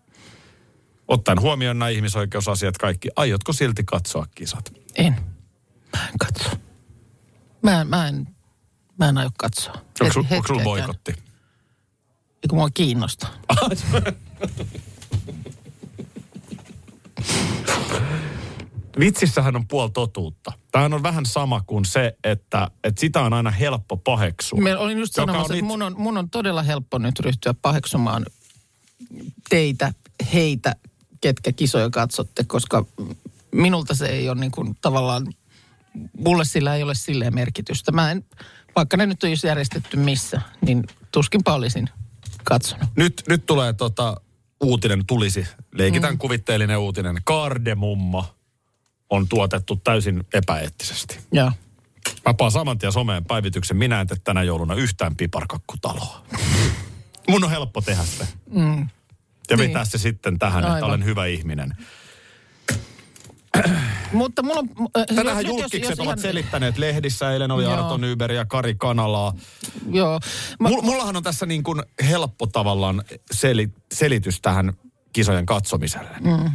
[1.08, 4.72] Ottaen huomioon nämä ihmisoikeusasiat kaikki, aiotko silti katsoa kisat?
[4.96, 5.16] En.
[5.96, 6.50] Mä en katso.
[7.62, 8.28] Mä, mä, en,
[8.98, 9.74] mä en aio katsoa.
[9.74, 10.64] Onko, sul- onko sulla hetkeäkään.
[10.64, 11.12] boikotti?
[12.42, 13.28] Eikö mua kiinnosta.
[18.98, 20.52] Vitsissähän on puoli totuutta.
[20.72, 24.60] Tämähän on vähän sama kuin se, että, että sitä on aina helppo paheksua.
[24.60, 28.26] Mä olin just sanomassa, on että mun on, mun on todella helppo nyt ryhtyä paheksumaan
[29.48, 29.92] teitä,
[30.32, 30.76] heitä,
[31.24, 32.84] ketkä kisoja katsotte, koska
[33.50, 35.26] minulta se ei ole niin kuin tavallaan,
[36.18, 37.92] mulle sillä ei ole silleen merkitystä.
[37.92, 38.24] Mä en,
[38.76, 41.88] vaikka ne nyt olisi järjestetty missä, niin tuskinpa olisin
[42.44, 42.88] katsonut.
[42.96, 44.20] Nyt, nyt tulee tota,
[44.60, 45.46] uutinen tulisi.
[45.74, 46.18] Leikitään mm.
[46.18, 47.16] kuvitteellinen uutinen.
[47.24, 48.34] Kaardemumma
[49.10, 51.18] on tuotettu täysin epäeettisesti.
[51.32, 51.52] Joo.
[52.26, 53.76] Mä paan saman tien someen päivityksen.
[53.76, 56.26] Minä en tee tänä jouluna yhtään piparkakkutaloa.
[57.30, 58.28] Mun on helppo tehdä se.
[58.50, 58.88] Mm.
[59.50, 59.68] Ja Niin.
[59.68, 60.88] vetää se sitten tähän, että Aivan.
[60.88, 61.76] olen hyvä ihminen.
[64.12, 64.68] Mutta mulla on...
[64.98, 67.33] äh, Tänähän nyt jos- julkikset jos ovat ihan- selittäneet lehdissä.
[67.33, 67.72] Eilen oli Joo.
[67.72, 69.33] Arto Nyber ja Kari Kanalaa.
[69.90, 70.20] Joo.
[70.61, 73.02] Mä, Mul, mullahan on tässä niin kuin helppo tavallaan
[73.33, 74.72] seli, selitys tähän
[75.12, 76.11] kisojen katsomiselle.
[76.20, 76.50] Mm.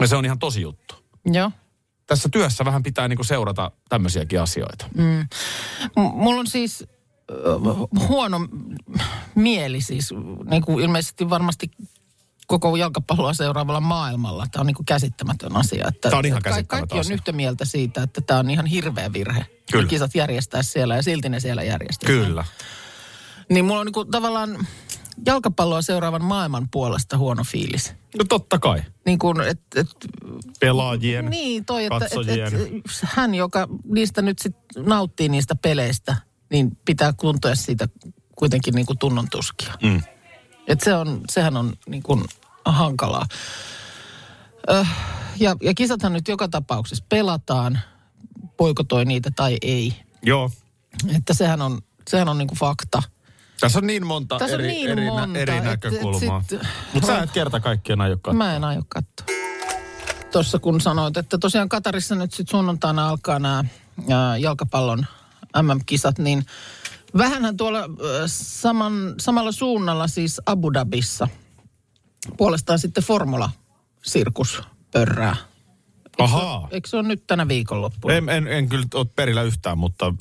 [0.00, 0.94] Ja se on ihan tosi juttu.
[1.26, 1.50] joo.
[2.06, 4.86] Tässä työssä vähän pitää niin kuin seurata tämmöisiäkin asioita.
[4.96, 5.26] Mm.
[5.96, 6.84] M- Mulla on siis
[8.08, 8.48] huono
[9.34, 10.10] mieli siis,
[10.50, 11.70] niin kuin ilmeisesti varmasti
[12.60, 14.46] koko jalkapalloa seuraavalla maailmalla.
[14.52, 15.84] Tämä on niin kuin käsittämätön asia.
[15.88, 17.14] Että Tämä on ihan ka- käsittämätön Kaikki on asia.
[17.14, 19.46] yhtä mieltä siitä, että tämä on ihan hirveä virhe.
[19.72, 19.84] Kyllä.
[19.84, 22.18] Ne kisat järjestää siellä ja silti ne siellä järjestetään.
[22.18, 22.44] Kyllä.
[23.48, 24.66] Niin mulla on niin kuin tavallaan
[25.26, 27.94] jalkapalloa seuraavan maailman puolesta huono fiilis.
[28.18, 28.82] No totta kai.
[29.06, 29.88] Niin kuin, et, et,
[30.60, 36.16] Pelaajien, niin toi, että et, et, hän, joka niistä nyt sit nauttii niistä peleistä,
[36.50, 37.88] niin pitää tuntea siitä
[38.36, 39.74] kuitenkin niin kuin tunnon tuskia.
[39.82, 40.02] Mm.
[40.66, 42.24] Et se on, sehän on niin kuin
[42.64, 43.26] hankalaa.
[44.70, 44.88] Öh,
[45.36, 47.80] ja, ja kisathan nyt joka tapauksessa pelataan,
[48.56, 49.92] poikotoi niitä tai ei.
[50.22, 50.50] Joo.
[51.16, 53.02] Että sehän on, sehän on niin kuin fakta.
[53.60, 56.44] Tässä on niin monta Tässä on eri, niin eri, monta, eri näkökulmaa.
[56.94, 58.34] Mutta sä et kerta kaikkien aio katsoa.
[58.34, 59.26] Mä en aio katsoa.
[60.32, 63.64] Tuossa kun sanoit, että tosiaan Katarissa nyt sitten sunnuntaina alkaa nämä
[64.38, 65.06] jalkapallon
[65.62, 66.46] MM-kisat, niin
[67.18, 67.84] vähänhän tuolla
[68.26, 71.28] saman, samalla suunnalla siis Abu Dhabissa
[72.36, 75.36] puolestaan sitten Formula-sirkus pörrää.
[76.18, 76.68] Ahaa.
[76.70, 78.14] Eikö se ole nyt tänä viikonloppuna?
[78.14, 80.14] En, en, en kyllä ole perillä yhtään, mutta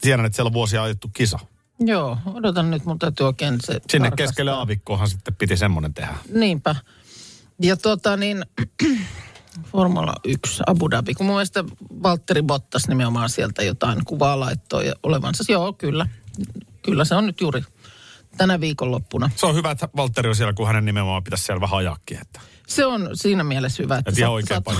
[0.00, 1.38] tiedän, että siellä on vuosia ajettu kisa.
[1.80, 4.16] Joo, odotan nyt, mun täytyy oikein se Sinne tarkastaa.
[4.26, 6.14] keskelle aavikkohan sitten piti semmoinen tehdä.
[6.34, 6.76] Niinpä.
[7.60, 8.46] Ja tota niin,
[9.72, 11.64] Formula 1 Abu Dhabi, kun mun mielestä
[12.02, 15.44] Valtteri Bottas nimenomaan sieltä jotain kuvaa laittoi ja olevansa.
[15.48, 16.06] Joo, kyllä.
[16.82, 17.62] Kyllä se on nyt juuri
[18.36, 19.30] tänä viikonloppuna.
[19.36, 22.18] Se on hyvä, että Valtteri on siellä, kun hänen nimenomaan pitäisi siellä vähän ajaakin.
[22.20, 22.40] Että.
[22.66, 24.72] Se on siinä mielessä hyvä, että Et ihan sat- oikea sattu,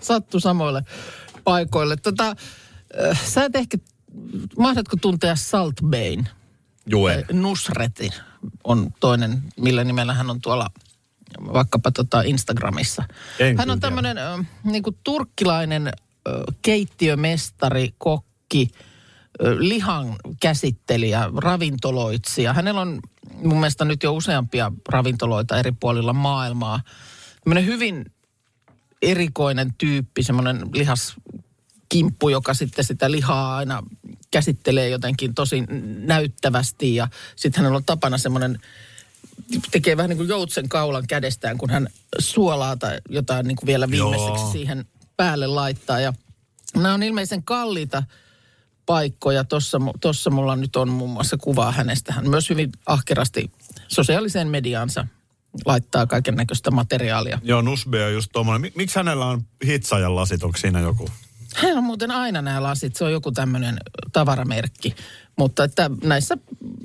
[0.00, 0.82] sattu samoille
[1.44, 1.96] paikoille.
[1.96, 2.36] Tota,
[3.08, 3.78] äh, sä et ehkä,
[4.58, 6.28] mahdatko tuntea Salt Bayn?
[6.86, 7.24] Juen.
[7.32, 8.12] Nusretin
[8.64, 10.70] on toinen, millä nimellä hän on tuolla
[11.52, 13.04] vaikkapa tota Instagramissa.
[13.38, 15.92] En hän on tämmöinen äh, niinku turkkilainen äh,
[16.62, 18.93] keittiömestari, kokki, äh,
[19.40, 22.52] lihan käsittelijä, ravintoloitsija.
[22.52, 23.00] Hänellä on
[23.42, 26.80] mun mielestä nyt jo useampia ravintoloita eri puolilla maailmaa.
[27.44, 28.12] Tämmöinen hyvin
[29.02, 31.14] erikoinen tyyppi, semmoinen lihas
[31.88, 33.82] kimppu, joka sitten sitä lihaa aina
[34.30, 35.64] käsittelee jotenkin tosi
[35.98, 36.94] näyttävästi.
[36.94, 38.58] Ja sitten hänellä on tapana semmoinen,
[39.70, 43.90] tekee vähän niin kuin joutsen kaulan kädestään, kun hän suolaa tai jotain niin kuin vielä
[43.90, 44.52] viimeiseksi Joo.
[44.52, 44.84] siihen
[45.16, 46.00] päälle laittaa.
[46.00, 46.12] Ja
[46.76, 48.02] nämä on ilmeisen kalliita
[48.86, 49.44] paikkoja.
[49.44, 52.12] Tuossa, tuossa mulla nyt on muun muassa kuvaa hänestä.
[52.12, 53.50] Hän myös hyvin ahkerasti
[53.88, 55.06] sosiaaliseen mediaansa
[55.66, 57.38] laittaa kaiken näköistä materiaalia.
[57.42, 58.70] Joo, Nusbe on just tuommoinen.
[58.70, 60.42] Mik- Miksi hänellä on hitsaajan lasit?
[60.42, 61.08] Onko siinä joku?
[61.54, 63.76] Hän on muuten aina nämä lasit, se on joku tämmöinen
[64.12, 64.94] tavaramerkki.
[65.38, 66.38] Mutta että näissä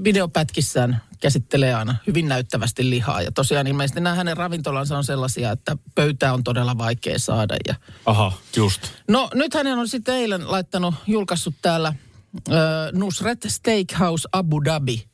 [0.04, 3.22] videopätkissään käsittelee aina hyvin näyttävästi lihaa.
[3.22, 7.56] Ja tosiaan ilmeisesti nämä hänen ravintolansa on sellaisia, että pöytää on todella vaikea saada.
[7.68, 8.82] Ja Aha, just.
[9.08, 12.56] No nyt hänen on sitten eilen laittanut, julkaissut täällä äh,
[12.92, 15.06] Nusret Steakhouse Abu Dhabi.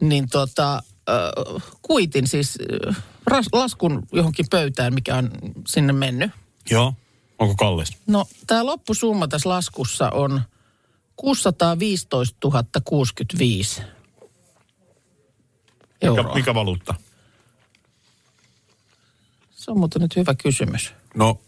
[0.00, 2.58] Niin tota, äh, kuitin siis
[2.88, 5.30] äh, ras, laskun johonkin pöytään, mikä on
[5.66, 6.30] sinne mennyt.
[6.70, 6.94] Joo.
[7.38, 7.96] Onko kallis?
[8.06, 10.42] No tämä loppusumma tässä laskussa on
[11.16, 12.48] 615
[12.84, 13.97] 065 Mikä,
[16.02, 16.34] euroa.
[16.34, 16.94] mikä valuutta?
[19.50, 20.94] Se on muuten nyt hyvä kysymys.
[21.14, 21.40] No,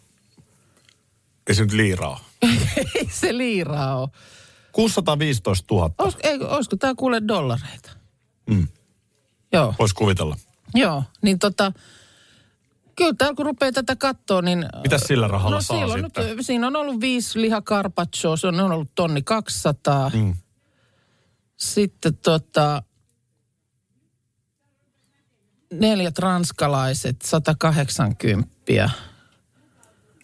[1.48, 2.24] ei se nyt liiraa.
[2.94, 4.08] Ei se liiraa ole.
[4.72, 5.90] 615 000.
[5.98, 7.90] Olis, ei, olisiko tämä kuule dollareita?
[8.50, 8.68] Mm.
[9.52, 9.74] Joo.
[9.78, 10.36] Voisi kuvitella.
[10.74, 11.72] Joo, niin tota,
[12.96, 14.66] kyllä täällä kun rupeaa tätä katsoa, niin...
[14.82, 16.36] Mitäs sillä rahalla no, saa sitten?
[16.36, 20.10] Nyt, siinä on ollut viisi lihakarpacjoa, se on, on ollut tonni 200.
[20.14, 20.34] Mm.
[21.56, 22.82] Sitten tota,
[25.72, 28.50] neljät ranskalaiset, 180.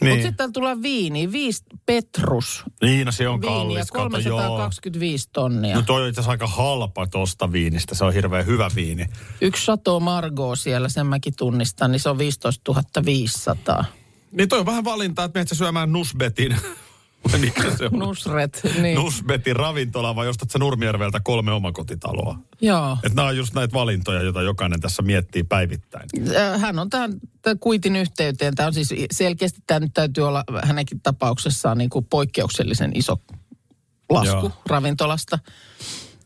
[0.01, 0.13] Niin.
[0.13, 3.91] Mutta sitten täällä tulee viini, viisi Petrus Niin, no se on viiniä, kallis.
[3.91, 4.39] Kato, joo.
[4.39, 5.77] 325 tonnia.
[5.77, 7.95] No toi on itse asiassa aika halpa tosta viinistä.
[7.95, 9.07] Se on hirveän hyvä viini.
[9.41, 13.85] Yksi Chateau Margaux siellä, sen mäkin tunnistan, niin se on 15 500.
[14.33, 16.57] Niin toi on vähän valinta, että menet sä syömään Nusbetin.
[17.41, 17.99] Mikä se on?
[17.99, 18.95] Nusret, niin.
[18.95, 22.39] Nusbetin ravintola vai ostat sä Nurmijärveltä kolme omakotitaloa?
[22.61, 22.99] Joo.
[23.03, 26.09] Että nämä on just näitä valintoja, joita jokainen tässä miettii päivittäin.
[26.37, 27.21] Äh, Hän on tämän
[27.61, 28.55] kuitin yhteyteen.
[28.55, 33.17] Tämä on siis selkeästi, tämä nyt täytyy olla hänenkin tapauksessaan niin kuin poikkeuksellisen iso
[34.11, 34.53] lasku Joo.
[34.67, 35.39] ravintolasta.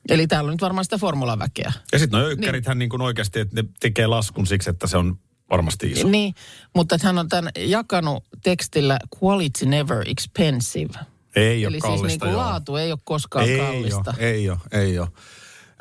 [0.09, 1.73] Eli täällä on nyt varmaan sitä formulaväkeä.
[1.93, 2.89] Ja sitten no ykkärithän niin.
[2.89, 5.19] niin oikeasti, että ne tekee laskun siksi, että se on
[5.51, 6.09] varmasti iso.
[6.09, 6.35] Niin,
[6.75, 10.95] mutta hän on tämän jakanut tekstillä quality never expensive.
[11.37, 12.41] Ei ole Eli kallista, siis niin kuin joo.
[12.41, 14.15] laatu ei ole koskaan ei kallista.
[14.19, 15.09] Ole, ei ole, ei ole.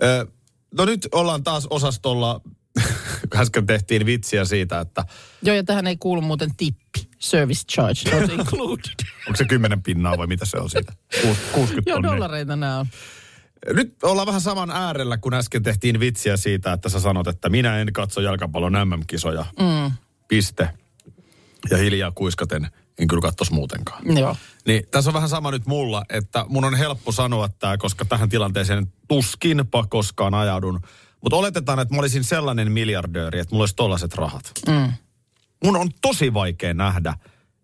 [0.04, 0.28] Ö,
[0.78, 2.42] no nyt ollaan taas osastolla,
[3.36, 5.06] äsken tehtiin vitsiä siitä, että
[5.42, 7.10] Joo, ja tähän ei kuulu muuten tippi.
[7.20, 8.96] Service charge not included.
[9.28, 10.94] onko se 10 pinnaa vai mitä se on siitä?
[11.22, 12.88] Kuus- 60 Joo, dollareita nämä on.
[13.74, 17.78] Nyt ollaan vähän saman äärellä, kun äsken tehtiin vitsiä siitä, että sä sanot, että minä
[17.78, 19.46] en katso jalkapallon MM-kisoja.
[19.60, 19.92] Mm.
[20.28, 20.70] Piste.
[21.70, 22.68] Ja hiljaa kuiskaten
[23.00, 24.18] en kyllä katsos muutenkaan.
[24.18, 24.36] Joo.
[24.66, 28.30] Niin tässä on vähän sama nyt mulla, että mun on helppo sanoa tämä, koska tähän
[28.30, 30.80] tilanteeseen tuskinpa koskaan ajaudun.
[31.22, 34.52] Mutta oletetaan, että mä olisin sellainen miljardööri, että mulla olisi tollaiset rahat.
[34.68, 34.94] Mm.
[35.64, 37.14] Mun on tosi vaikea nähdä,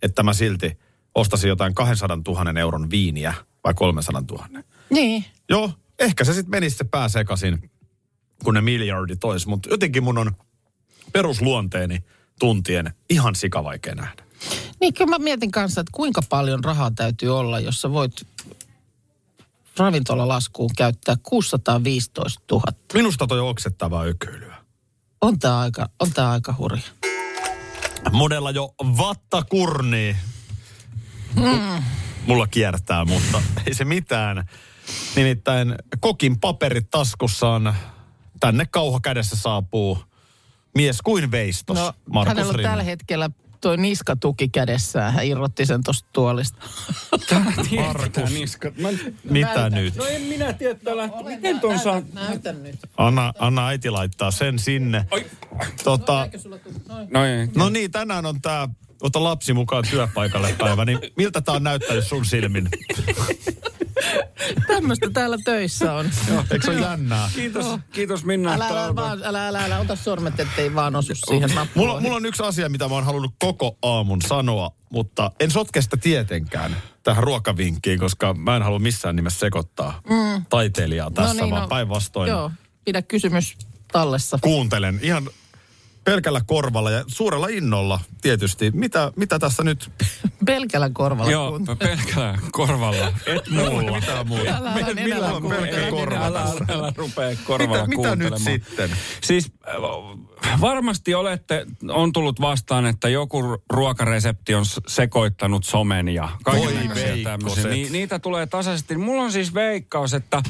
[0.02, 0.78] että mä silti
[1.16, 4.48] ostasin jotain 200 000 euron viiniä vai 300 000.
[4.90, 5.26] Niin.
[5.50, 7.72] Joo, ehkä se sitten menisi se pää sekaisin,
[8.44, 9.48] kun ne miljardit ois.
[9.48, 10.36] Mutta jotenkin mun on
[11.14, 12.04] perusluonteeni
[12.40, 14.24] tuntien ihan sikavaikea nähdä.
[14.82, 18.28] Niin kyllä mä mietin kanssa, että kuinka paljon rahaa täytyy olla, jos sä voit
[19.78, 22.64] ravintolalaskuun käyttää 615 000.
[22.94, 24.56] Minusta toi on oksettavaa ökyilyä.
[25.22, 26.84] On tää aika, on tää aika hurja.
[28.12, 30.16] Monella jo vattakurni.
[31.36, 31.84] Mm.
[32.28, 34.50] Mulla kiertää, mutta ei se mitään.
[35.16, 37.76] Nimittäin kokin paperit taskussaan
[38.40, 40.00] tänne kauha kädessä saapuu
[40.76, 41.78] mies kuin veistos.
[41.78, 42.70] No, Markus hänellä on Rinne.
[42.70, 43.30] tällä hetkellä
[43.62, 45.14] toi niskatuki kädessään.
[45.14, 46.58] Hän irrotti sen tosta tuolista.
[47.86, 48.32] Markus.
[48.34, 48.72] Niska.
[48.82, 48.90] Mä,
[49.30, 49.96] Mitä nyt?
[49.96, 51.24] no en minä tiedä, että lähtee.
[51.24, 52.02] Miten ton saa...
[52.14, 52.76] Näytä nyt.
[52.98, 55.06] Anna, anna äiti laittaa sen sinne.
[55.84, 56.28] Tota,
[57.10, 57.48] No ei.
[57.56, 58.70] no niin, tänään on tää
[59.02, 62.70] ota lapsi mukaan työpaikalle päivä, niin miltä tää on näyttänyt sun silmin?
[64.68, 66.06] Tämmöistä täällä töissä on.
[66.52, 67.30] Eikö se ole jännää?
[67.36, 68.54] Kiitos, kiitos Minna.
[68.54, 72.04] Älä, älä, olet- vaan, älä, älä, älä, ota sormet, ettei vaan osu siihen Mulla, nappuloihin.
[72.04, 75.98] mulla on yksi asia, mitä mä oon halunnut koko aamun sanoa, mutta en sotke sitä
[75.98, 80.46] tietenkään tähän ruokavinkkiin, koska mä en halua missään nimessä sekoittaa mm.
[80.50, 82.52] taiteilijaa tässä, no niin, vaan päinvastoin Joo,
[82.86, 83.58] pidä kysymys
[83.92, 84.40] tallessa.
[84.42, 85.30] kuuntelen ihan
[86.06, 88.72] pelkällä korvalla ja suurella innolla tietysti.
[88.72, 89.92] Mitä, mitä tässä nyt?
[90.46, 93.14] Pelkällä korvalla Joo, pelkällä korvalla.
[93.26, 94.00] Et muulla.
[94.00, 94.50] Mitään muuta.
[94.50, 94.74] Älä,
[95.16, 95.68] älä on kuuntele.
[95.68, 98.90] pelkkä korva Älä, älä, älä rupea korvalla Mitä, mitä nyt sitten?
[99.24, 106.30] Siis äh, varmasti olette, on tullut vastaan, että joku ru- ruokaresepti on sekoittanut somen ja
[106.44, 107.70] kaikenlaisia tämmöisiä.
[107.70, 108.98] Ni, niitä tulee tasaisesti.
[108.98, 110.44] Mulla on siis veikkaus, että,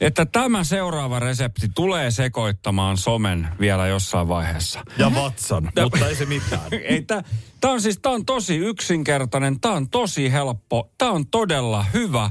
[0.00, 4.84] että tämä seuraava resepti tulee sekoittamaan somen vielä jossain vaiheessa.
[4.98, 6.60] Ja vatsan, mutta ei se mitään.
[6.72, 7.22] Ei, tää,
[7.60, 12.30] tää on siis, tää on tosi yksinkertainen, tää on tosi helppo, tää on todella hyvä.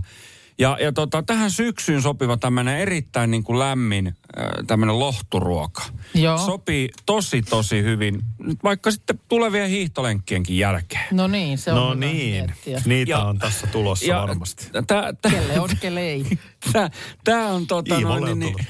[0.58, 5.82] Ja, ja tota, tähän syksyyn sopiva tämmöinen erittäin niin kuin lämmin äh, tämmöinen lohturuoka.
[6.14, 6.38] Joo.
[6.38, 11.06] Sopii tosi tosi hyvin, nyt vaikka sitten tulevien hiihtolenkkienkin jälkeen.
[11.12, 12.82] No niin, se on No hyvä niin, miettiä.
[12.86, 14.68] niitä Ja- on tässä tulossa varmasti.
[14.88, 16.26] Tää, tää, Kelle on, kelle ei.
[16.74, 16.90] tää,
[17.24, 18.56] tää on tota Iivolle noin, on niin,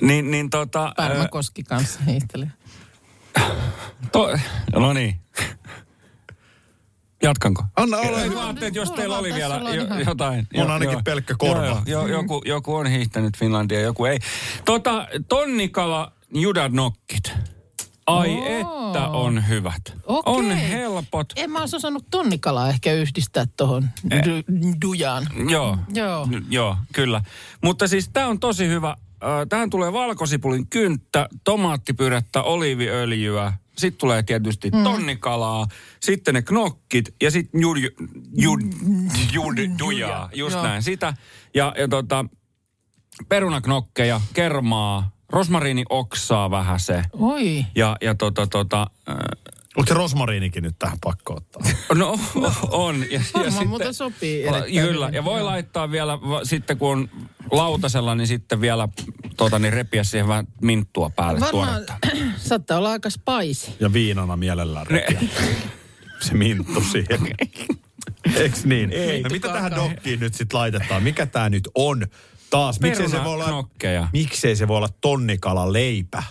[0.00, 0.92] niin, niin tota...
[0.96, 2.50] Pärmä ö, Koski kanssa hiihtelee.
[4.12, 4.36] To,
[4.72, 5.20] no niin.
[7.22, 7.64] Jatkanko?
[7.76, 10.46] Anna olla Ei vaan ajattelin, että jos teillä oli vielä jo, jotain.
[10.56, 11.82] On ainakin pelkkä korva.
[11.86, 14.18] Joo, jo, joku, joku on hiihtänyt Finlandia, joku ei.
[14.64, 17.32] Tota, tonnikala judadnokkit.
[18.06, 18.46] Ai Oo.
[18.90, 19.82] että on hyvät.
[20.06, 20.32] Okei.
[20.34, 21.32] On helpot.
[21.36, 25.26] En mä olisi osannut tonnikalaa ehkä yhdistää tuohon du- dujaan.
[25.50, 26.26] Joo, Joo.
[26.26, 27.22] N- joo, kyllä.
[27.64, 28.96] Mutta siis tämä on tosi hyvä.
[29.48, 33.52] Tähän tulee valkosipulin kynttä, tomaattipyrettä, oliiviöljyä.
[33.78, 34.82] Sitten tulee tietysti mm.
[34.82, 35.66] tonnikalaa,
[36.00, 37.76] sitten ne knokkit ja sitten jud,
[38.36, 38.60] jud,
[39.32, 40.62] jud, dujaa, just Joo.
[40.62, 41.14] näin sitä.
[41.54, 42.24] Ja, ja tota,
[43.28, 47.02] perunaknokkeja, kermaa, rosmariinioksaa vähän se.
[47.12, 47.64] Oi.
[47.74, 49.16] Ja, ja tota, tota, äh,
[49.76, 51.62] Onko se rosmariinikin nyt tähän pakko ottaa?
[51.94, 52.18] no
[52.70, 53.04] on.
[53.10, 54.44] Ja, Varmaan muuten sopii
[54.80, 57.08] Kyllä, ja voi laittaa vielä, sitten kun on
[57.52, 58.88] lautasella, niin sitten vielä
[59.36, 61.86] tota, niin repiä siihen vähän minttua päälle Varmaan
[62.36, 63.70] saattaa olla aika spicy.
[63.80, 65.20] Ja viinana mielellään repiä.
[66.20, 67.20] Se minttu siihen.
[68.36, 68.92] Eiks niin?
[68.92, 69.22] Ei.
[69.22, 71.02] No mitä tähän dokkiin nyt sitten laitetaan?
[71.02, 72.06] Mikä tää nyt on?
[72.50, 73.68] Taas, miksei se voi olla,
[74.12, 76.22] miksei se voi olla tonnikala leipä?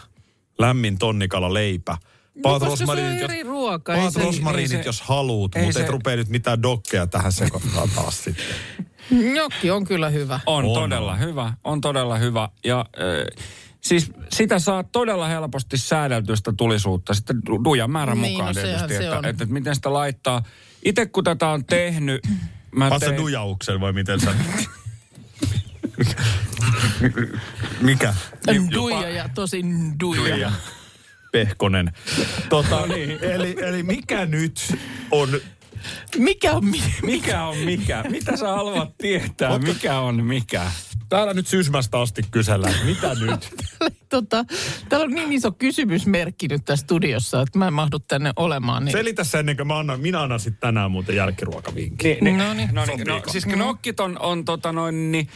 [0.60, 1.98] Lämmin tonnikala leipä.
[2.42, 3.94] Paat No, rosmariinit, jos, ruoka.
[3.96, 7.32] ei paat se- rosmariinit, se- jos haluut, mutta et se- rupea nyt mitään dokkeja tähän
[7.32, 8.46] sekoittaa taas sitten.
[9.36, 10.40] Nokki on kyllä hyvä.
[10.46, 11.20] On, On, todella on.
[11.20, 12.50] hyvä, on todella hyvä.
[12.64, 13.46] Ja äh,
[13.82, 18.62] siis sitä saa todella helposti säädeltyä sitä tulisuutta sitten du- dujan määrän Niin, mukaan no
[18.62, 19.26] tietysti, se että, on.
[19.26, 20.44] että, että miten sitä laittaa.
[20.86, 22.22] Itse kun tätä on tehnyt,
[22.76, 24.32] mä Paat sä tein, dujauksen vai miten sä...
[27.82, 28.14] Mikä?
[28.74, 29.62] Duija ja tosi
[30.00, 30.22] duija.
[30.34, 30.52] Duija.
[31.32, 31.92] Pehkonen.
[32.50, 33.24] Tota, niin.
[33.24, 34.76] eli, eli mikä nyt
[35.12, 35.30] on...
[36.18, 38.04] Mikä on mi- mikä on mikä?
[38.10, 39.60] Mitä sä haluat tietää?
[39.60, 40.72] Mikä on mikä?
[41.10, 43.56] Täällä nyt sysmästä asti kysellään, mitä nyt?
[44.10, 44.46] tota,
[44.90, 48.86] täällä on niin iso kysymysmerkki nyt tässä studiossa, että mä en mahdu tänne olemaan.
[48.86, 48.92] Niin...
[48.92, 52.18] Selitä se ennen kuin mä annan, minä annan sitten tänään muuten jälkiruokavinkin.
[52.22, 52.70] Niin, No niin.
[52.74, 55.28] no, niin, no, siis knokkit on, on tota noin, niin,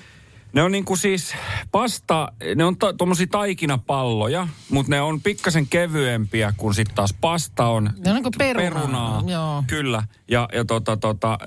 [0.54, 1.34] ne on niinku siis
[1.72, 7.66] pasta, ne on to, tommosia taikinapalloja, mutta ne on pikkasen kevyempiä kuin sitten taas pasta
[7.66, 7.84] on.
[7.84, 9.24] Ne on niinku perunaa, perunaa.
[9.28, 9.64] joo.
[9.68, 10.04] Kyllä.
[10.28, 11.38] Ja, ja tota, tota, äh,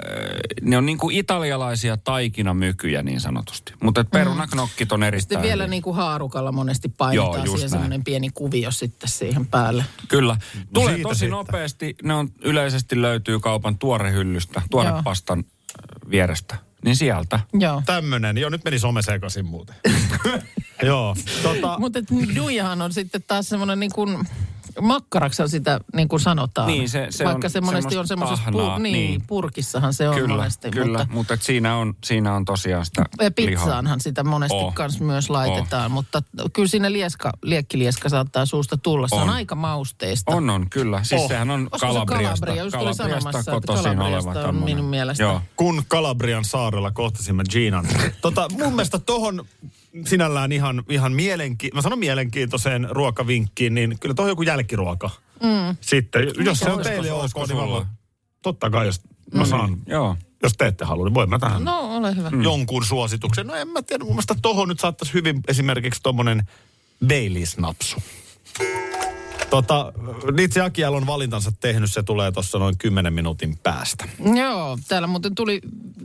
[0.63, 3.73] ne on niinku italialaisia taikinamykyjä niin sanotusti.
[3.83, 8.05] Mutta perunaknokkit on erittäin Sitten vielä niin kuin haarukalla monesti Joo, painetaan just siihen semmoinen
[8.05, 9.85] pieni kuvio sitten siihen päälle.
[10.09, 10.37] Kyllä.
[10.75, 11.31] Tulee siitä tosi sitten.
[11.31, 11.97] nopeasti.
[12.03, 16.57] Ne on yleisesti löytyy kaupan tuorehyllystä, tuorepastan äh, vierestä.
[16.85, 17.41] Niin sieltä.
[17.53, 17.83] Joo.
[17.87, 19.75] Tämmönen, joo nyt meni some sekaisin muuten.
[20.83, 21.99] joo, tota, Mutta
[22.37, 24.29] duijahan on sitten taas semmoinen niin kuin,
[24.81, 26.67] makkaraksi sitä niin kuin sanotaan.
[26.69, 29.23] Niin, se- se Vaikka on se monesti on semmoisessa pur, niin, niin.
[29.27, 30.71] purkissahan se on Kyllä, monesti.
[30.71, 30.99] kyllä.
[30.99, 33.61] Mutta Mutta, siinä, on, siinä on tosiaan sitä ja lihaa.
[33.61, 34.75] pizzaanhan sitä monesti Oh.
[34.75, 39.09] kans myös laitetaan, mutta kyllä siinä lieska, liekkilieska saattaa suusta tulla.
[39.09, 39.31] Se on, On.
[39.31, 40.33] aika mausteista.
[40.37, 41.05] On, on, kyllä.
[41.05, 41.29] Siis Oh.
[41.29, 42.47] sehän on Olisiko se Kalabriasta.
[42.47, 42.65] Kalabria?
[42.65, 44.65] Just tuli sanomassa, että kotoisin Kalabriasta oleva on tämmönen.
[44.77, 45.23] minun mielestä.
[45.23, 45.41] Joo.
[45.57, 47.89] kun Kalabrian saarella kohtasimme Ginan.
[48.21, 49.45] Tota, mun mielestä tohon
[50.07, 55.11] sinällään ihan, ihan mielenki- mä sanon mielenkiintoiseen ruokavinkkiin, niin kyllä tohon joku jälkiruoka.
[55.43, 55.77] Mm.
[55.81, 57.87] Sitten, jos se on teille ok, niin mä.
[58.43, 59.01] Totta kai, jos
[59.35, 60.17] mä saan, Joo.
[60.43, 62.31] jos te ette halua, niin voin mä tähän No, ole hyvä.
[62.31, 62.43] mm.
[62.43, 63.47] jonkun suosituksen.
[63.47, 66.43] No en mä tiedä, mun mielestä tohon nyt saattaisi hyvin esimerkiksi tommonen
[67.07, 68.03] Baileys-napsu.
[69.55, 69.93] Tota,
[70.33, 74.09] Nitsi Akial on valintansa tehnyt, se tulee tuossa noin 10 minuutin päästä.
[74.37, 75.61] Joo, täällä muuten tuli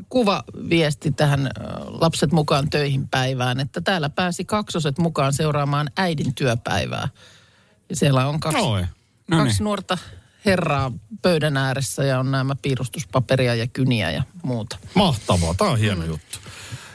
[0.09, 1.49] kuvaviesti tähän ö,
[1.87, 7.07] lapset mukaan töihin päivään, että täällä pääsi kaksoset mukaan seuraamaan äidin työpäivää.
[7.89, 8.87] Ja siellä on kaksi, Noin.
[9.27, 9.63] No kaksi niin.
[9.63, 9.97] nuorta
[10.45, 10.91] herraa
[11.21, 14.77] pöydän ääressä ja on nämä piirustuspaperia ja kyniä ja muuta.
[14.95, 16.07] Mahtavaa, tämä on hieno mm.
[16.07, 16.39] juttu.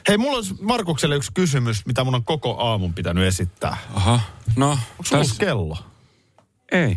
[0.08, 3.76] Hei, mulla olisi Markukselle yksi kysymys, mitä mun on koko aamun pitänyt esittää.
[3.94, 4.20] Aha.
[4.56, 5.78] No, Onko täs- kello?
[6.72, 6.96] Ei.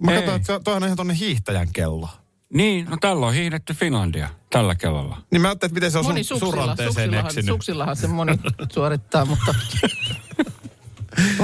[0.00, 0.22] Mä Ei.
[0.22, 2.08] katsoin, että toi on ihan tonne hiihtäjän kello.
[2.54, 5.22] Niin, no tällä on hiihdetty Finlandia tällä kellolla.
[5.30, 8.32] Niin mä ajattelin, että miten se on Moni sun, sun suksilla, ranteeseen suksillahan, se moni
[8.74, 9.54] suorittaa, mutta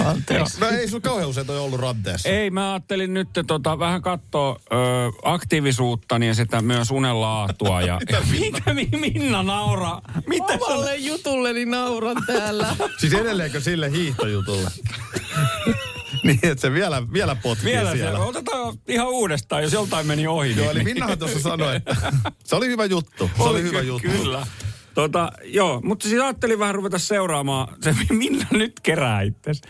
[0.04, 0.60] Anteeksi.
[0.60, 2.28] No ei sun kauhean usein toi ollut ranteessa.
[2.28, 4.76] Ei, mä ajattelin nyt tota, vähän katsoa ö,
[5.24, 7.82] aktiivisuutta ja sitä myös unelaatua.
[7.82, 8.00] Ja,
[8.40, 10.00] mitä Mi- Minna nauraa?
[10.26, 12.76] Mitä sä Omalle jutulleni nauran täällä.
[12.98, 14.70] Siis edelleenkö sille hiihtojutulle?
[16.24, 18.18] niin, että se vielä, vielä potkii Vielä se, siellä.
[18.18, 20.56] otetaan ihan uudestaan, jos joltain meni ohi.
[20.56, 21.96] Joo, eli niin- Minnahan tuossa sanoi, että
[22.44, 23.30] se oli hyvä juttu.
[23.36, 24.08] Se oli, hyvä ky- juttu.
[24.08, 24.46] Kyllä.
[24.94, 27.76] Tota, joo, mutta siis ajattelin vähän ruveta seuraamaan.
[27.82, 29.62] Se Minna nyt kerää itsesi.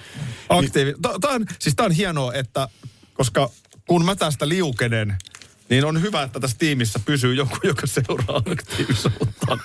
[0.48, 0.94] Aktiivi.
[1.20, 2.68] Tämä on, siis tää on hienoa, että
[3.14, 3.50] koska
[3.88, 5.16] kun mä tästä liukenen,
[5.70, 9.58] niin on hyvä, että tässä tiimissä pysyy joku, joka seuraa aktiivisuutta.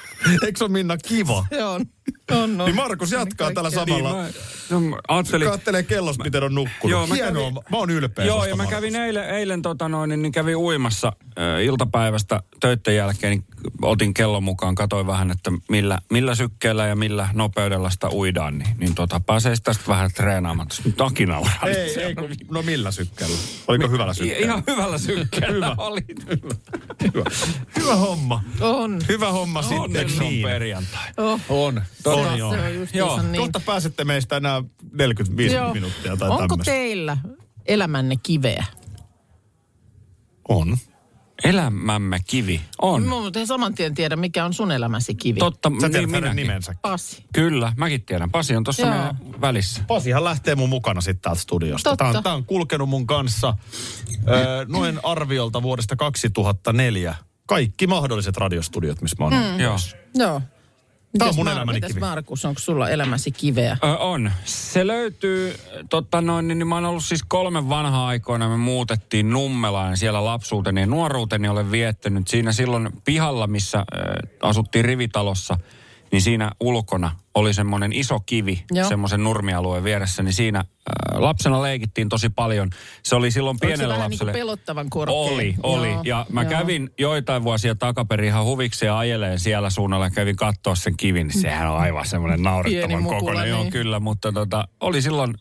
[0.45, 1.45] Eikö se ole Minna kiva?
[1.49, 1.85] Se on.
[2.31, 2.65] on, on.
[2.65, 4.13] Niin Markus jatkaa tällä samalla.
[4.23, 4.39] Niin, mä,
[4.69, 6.91] no, mä ajattelin, Kattelee kellosta, miten on nukkunut.
[6.91, 8.75] Joo, mä Hienoa, kävin- mä oon ylpeä Joo, ja mä Markus.
[8.75, 13.45] kävin eilen, eilen tota noin, niin kävin uimassa äh, iltapäivästä töiden jälkeen, niin
[13.81, 18.77] otin kellon mukaan, katsoin vähän, että millä, millä sykkeellä ja millä nopeudella sitä uidaan, niin,
[18.79, 20.67] niin tota, pääsee tästä vähän treenaamaan.
[20.67, 21.59] Tässä Nyt Aki nauraa.
[21.65, 23.37] Ei, ei, kun, no millä sykkeellä?
[23.67, 24.45] Oliko hyvällä I- sykkeellä?
[24.45, 25.75] Ihan hyvällä sykkeellä Hyvä.
[25.95, 26.05] Oli.
[27.03, 27.23] Hyvä.
[27.79, 28.43] Hyvä homma.
[28.61, 28.99] On.
[29.09, 30.47] Hyvä homma sitten Onneksi on niin.
[30.47, 31.07] perjantai.
[31.17, 31.41] Oh.
[31.49, 31.81] On.
[32.03, 32.53] Tota, on joo.
[32.53, 33.41] se on justiinsa Joo, niin.
[33.41, 35.73] Kohta pääsette meistä enää 45 Joo.
[35.73, 36.71] minuuttia tai Onko tämmöistä.
[36.71, 37.17] teillä
[37.65, 38.65] elämänne kiveä?
[40.49, 40.77] On.
[41.43, 42.61] Elämämme kivi.
[42.81, 43.03] On.
[43.03, 45.39] Mä muuten saman tien tiedä, mikä on sun elämäsi kivi.
[45.39, 46.75] Totta, Sä tiedät niin hänen nimensä.
[46.81, 47.25] Pasi.
[47.33, 48.31] Kyllä, mäkin tiedän.
[48.31, 49.83] Pasi on tuossa välissä.
[49.87, 51.89] Pasihan lähtee mun mukana sitten täältä studiosta.
[51.89, 52.05] Totta.
[52.05, 53.57] Tämä on, tää on kulkenut mun kanssa
[54.27, 57.15] ö, noin arviolta vuodesta 2004.
[57.45, 59.59] Kaikki mahdolliset radiostudiot, missä mä oon ollut.
[59.59, 59.77] Joo.
[60.15, 60.41] Joo.
[61.17, 61.99] Tää on mun Mar- elämäni kivi.
[61.99, 63.77] Markus, onko sulla elämäsi kiveä?
[63.83, 64.31] Ö, on.
[64.45, 65.55] Se löytyy,
[65.89, 68.49] totta noin, niin mä oon ollut siis kolmen vanha aikoina.
[68.49, 72.27] Me muutettiin Nummelaan siellä lapsuuteni ja nuoruuteni olen viettänyt.
[72.27, 73.85] Siinä silloin pihalla, missä äh,
[74.41, 75.57] asuttiin rivitalossa,
[76.11, 78.89] niin siinä ulkona oli semmoinen iso kivi, Joo.
[78.89, 80.23] semmoisen nurmialueen vieressä.
[80.23, 82.69] Niin siinä äh, lapsena leikittiin tosi paljon.
[83.03, 84.45] Se oli silloin Oliko se pienelle vähän niin kuin lapselle...
[84.45, 85.15] pelottavan korkea?
[85.15, 85.91] Oli, oli.
[85.91, 86.49] Joo, ja mä joo.
[86.49, 90.09] kävin joitain vuosia takaperin ihan huvikseen ajeleen siellä suunnalla.
[90.09, 91.31] Kävin katsoa sen kivin.
[91.41, 93.49] Sehän on aivan semmoinen naurettavan kokoinen.
[93.49, 93.71] Joo, niin.
[93.71, 93.99] kyllä.
[93.99, 95.33] Mutta tota, oli silloin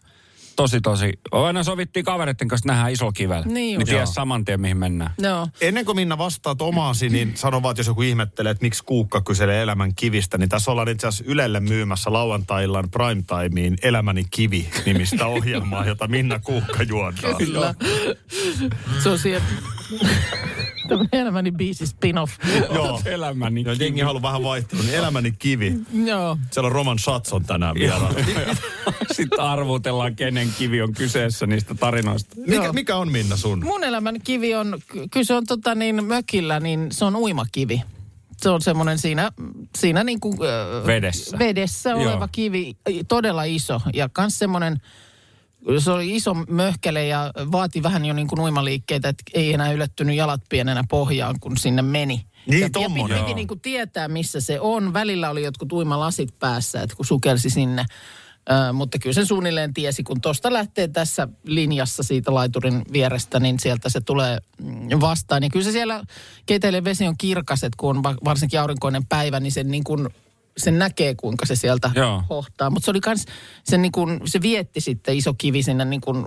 [0.56, 1.12] tosi, tosi...
[1.32, 3.46] Aina sovittiin kavereiden kanssa nähdään iso kivellä.
[3.46, 5.10] Niin niin ties saman tien, mihin mennään.
[5.18, 5.48] Joo.
[5.60, 9.20] Ennen kuin Minna vastaat omaasi, niin sano vaan, että jos joku ihmettelee, että miksi Kuukka
[9.20, 15.26] kyselee elämän kivistä, niin tässä ollaan itse asiassa Ylelle myymässä lauantaillan primetimeen Elämäni kivi nimistä
[15.26, 17.34] ohjelmaa, jota Minna Kuukka juontaa.
[17.34, 17.74] Kyllä.
[19.02, 19.44] Se on siellä
[20.88, 22.32] tämmöinen elämäni biisi spin-off.
[22.74, 23.00] Joo.
[23.04, 25.74] Elämäni Joo, jengi haluaa vähän vaihtelua, niin Elämäni kivi.
[26.04, 26.38] Joo.
[26.50, 28.10] Siellä on Roman Shatson tänään vielä.
[29.12, 32.36] Sitten arvutellaan, kenen kivi on kyseessä niistä tarinoista.
[32.46, 33.64] Mikä, mikä on Minna sun?
[33.64, 37.82] Mun elämän kivi on, ky- kyllä se on tota niin mökillä, niin se on uimakivi.
[38.36, 39.32] Se on semmoinen siinä,
[39.76, 41.38] siinä niin kuin, äh, Vedessä.
[41.38, 42.02] vedessä Joo.
[42.02, 42.76] oleva kivi,
[43.08, 43.80] todella iso.
[43.94, 44.80] Ja kans semmoinen,
[45.78, 50.16] se oli iso möhkäle ja vaati vähän jo niin kuin uimaliikkeitä, että ei enää ylettynyt
[50.16, 52.26] jalat pienenä pohjaan, kun sinne meni.
[52.46, 53.16] Niin, ja, ja tommonen.
[53.16, 54.92] piti, piti niin kuin tietää, missä se on.
[54.92, 57.84] Välillä oli jotkut uimalasit päässä, että kun sukelsi sinne.
[58.50, 63.60] Ö, mutta kyllä sen suunnilleen tiesi, kun tuosta lähtee tässä linjassa siitä laiturin vierestä, niin
[63.60, 65.42] sieltä se tulee mm, vastaan.
[65.42, 66.04] Ja kyllä se siellä
[66.46, 70.08] keiteilen vesi on kirkas, että kun on va- varsinkin aurinkoinen päivä, niin sen niin kuin
[70.56, 72.22] sen näkee, kuinka se sieltä Joo.
[72.30, 72.70] hohtaa.
[72.70, 73.26] Mutta se oli kans,
[73.64, 76.26] se, niin kuin, se vietti sitten iso kivi sinne niin kuin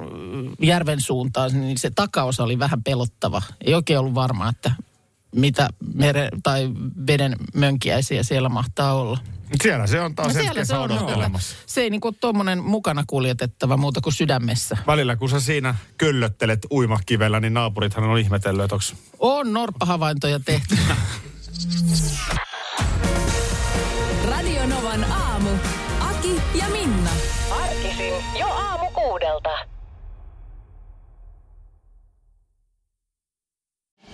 [0.62, 3.42] järven suuntaan, niin se takaosa oli vähän pelottava.
[3.62, 4.72] Ei oikein ollut varma, että
[5.36, 6.70] mitä mere, tai
[7.08, 9.20] veden mönkiäisiä siellä mahtaa olla.
[9.64, 11.56] Siellä se on taas No ensi kesä odottelemassa.
[11.66, 14.78] Se ei niin kuin tuommoinen mukana kuljetettava muuta kuin sydämessä.
[14.88, 20.78] Välillä kun sä siinä köllöttelet uimakivellä, niin naapurithan on ihmetellyt, että onks On norppahavaintoja tehty.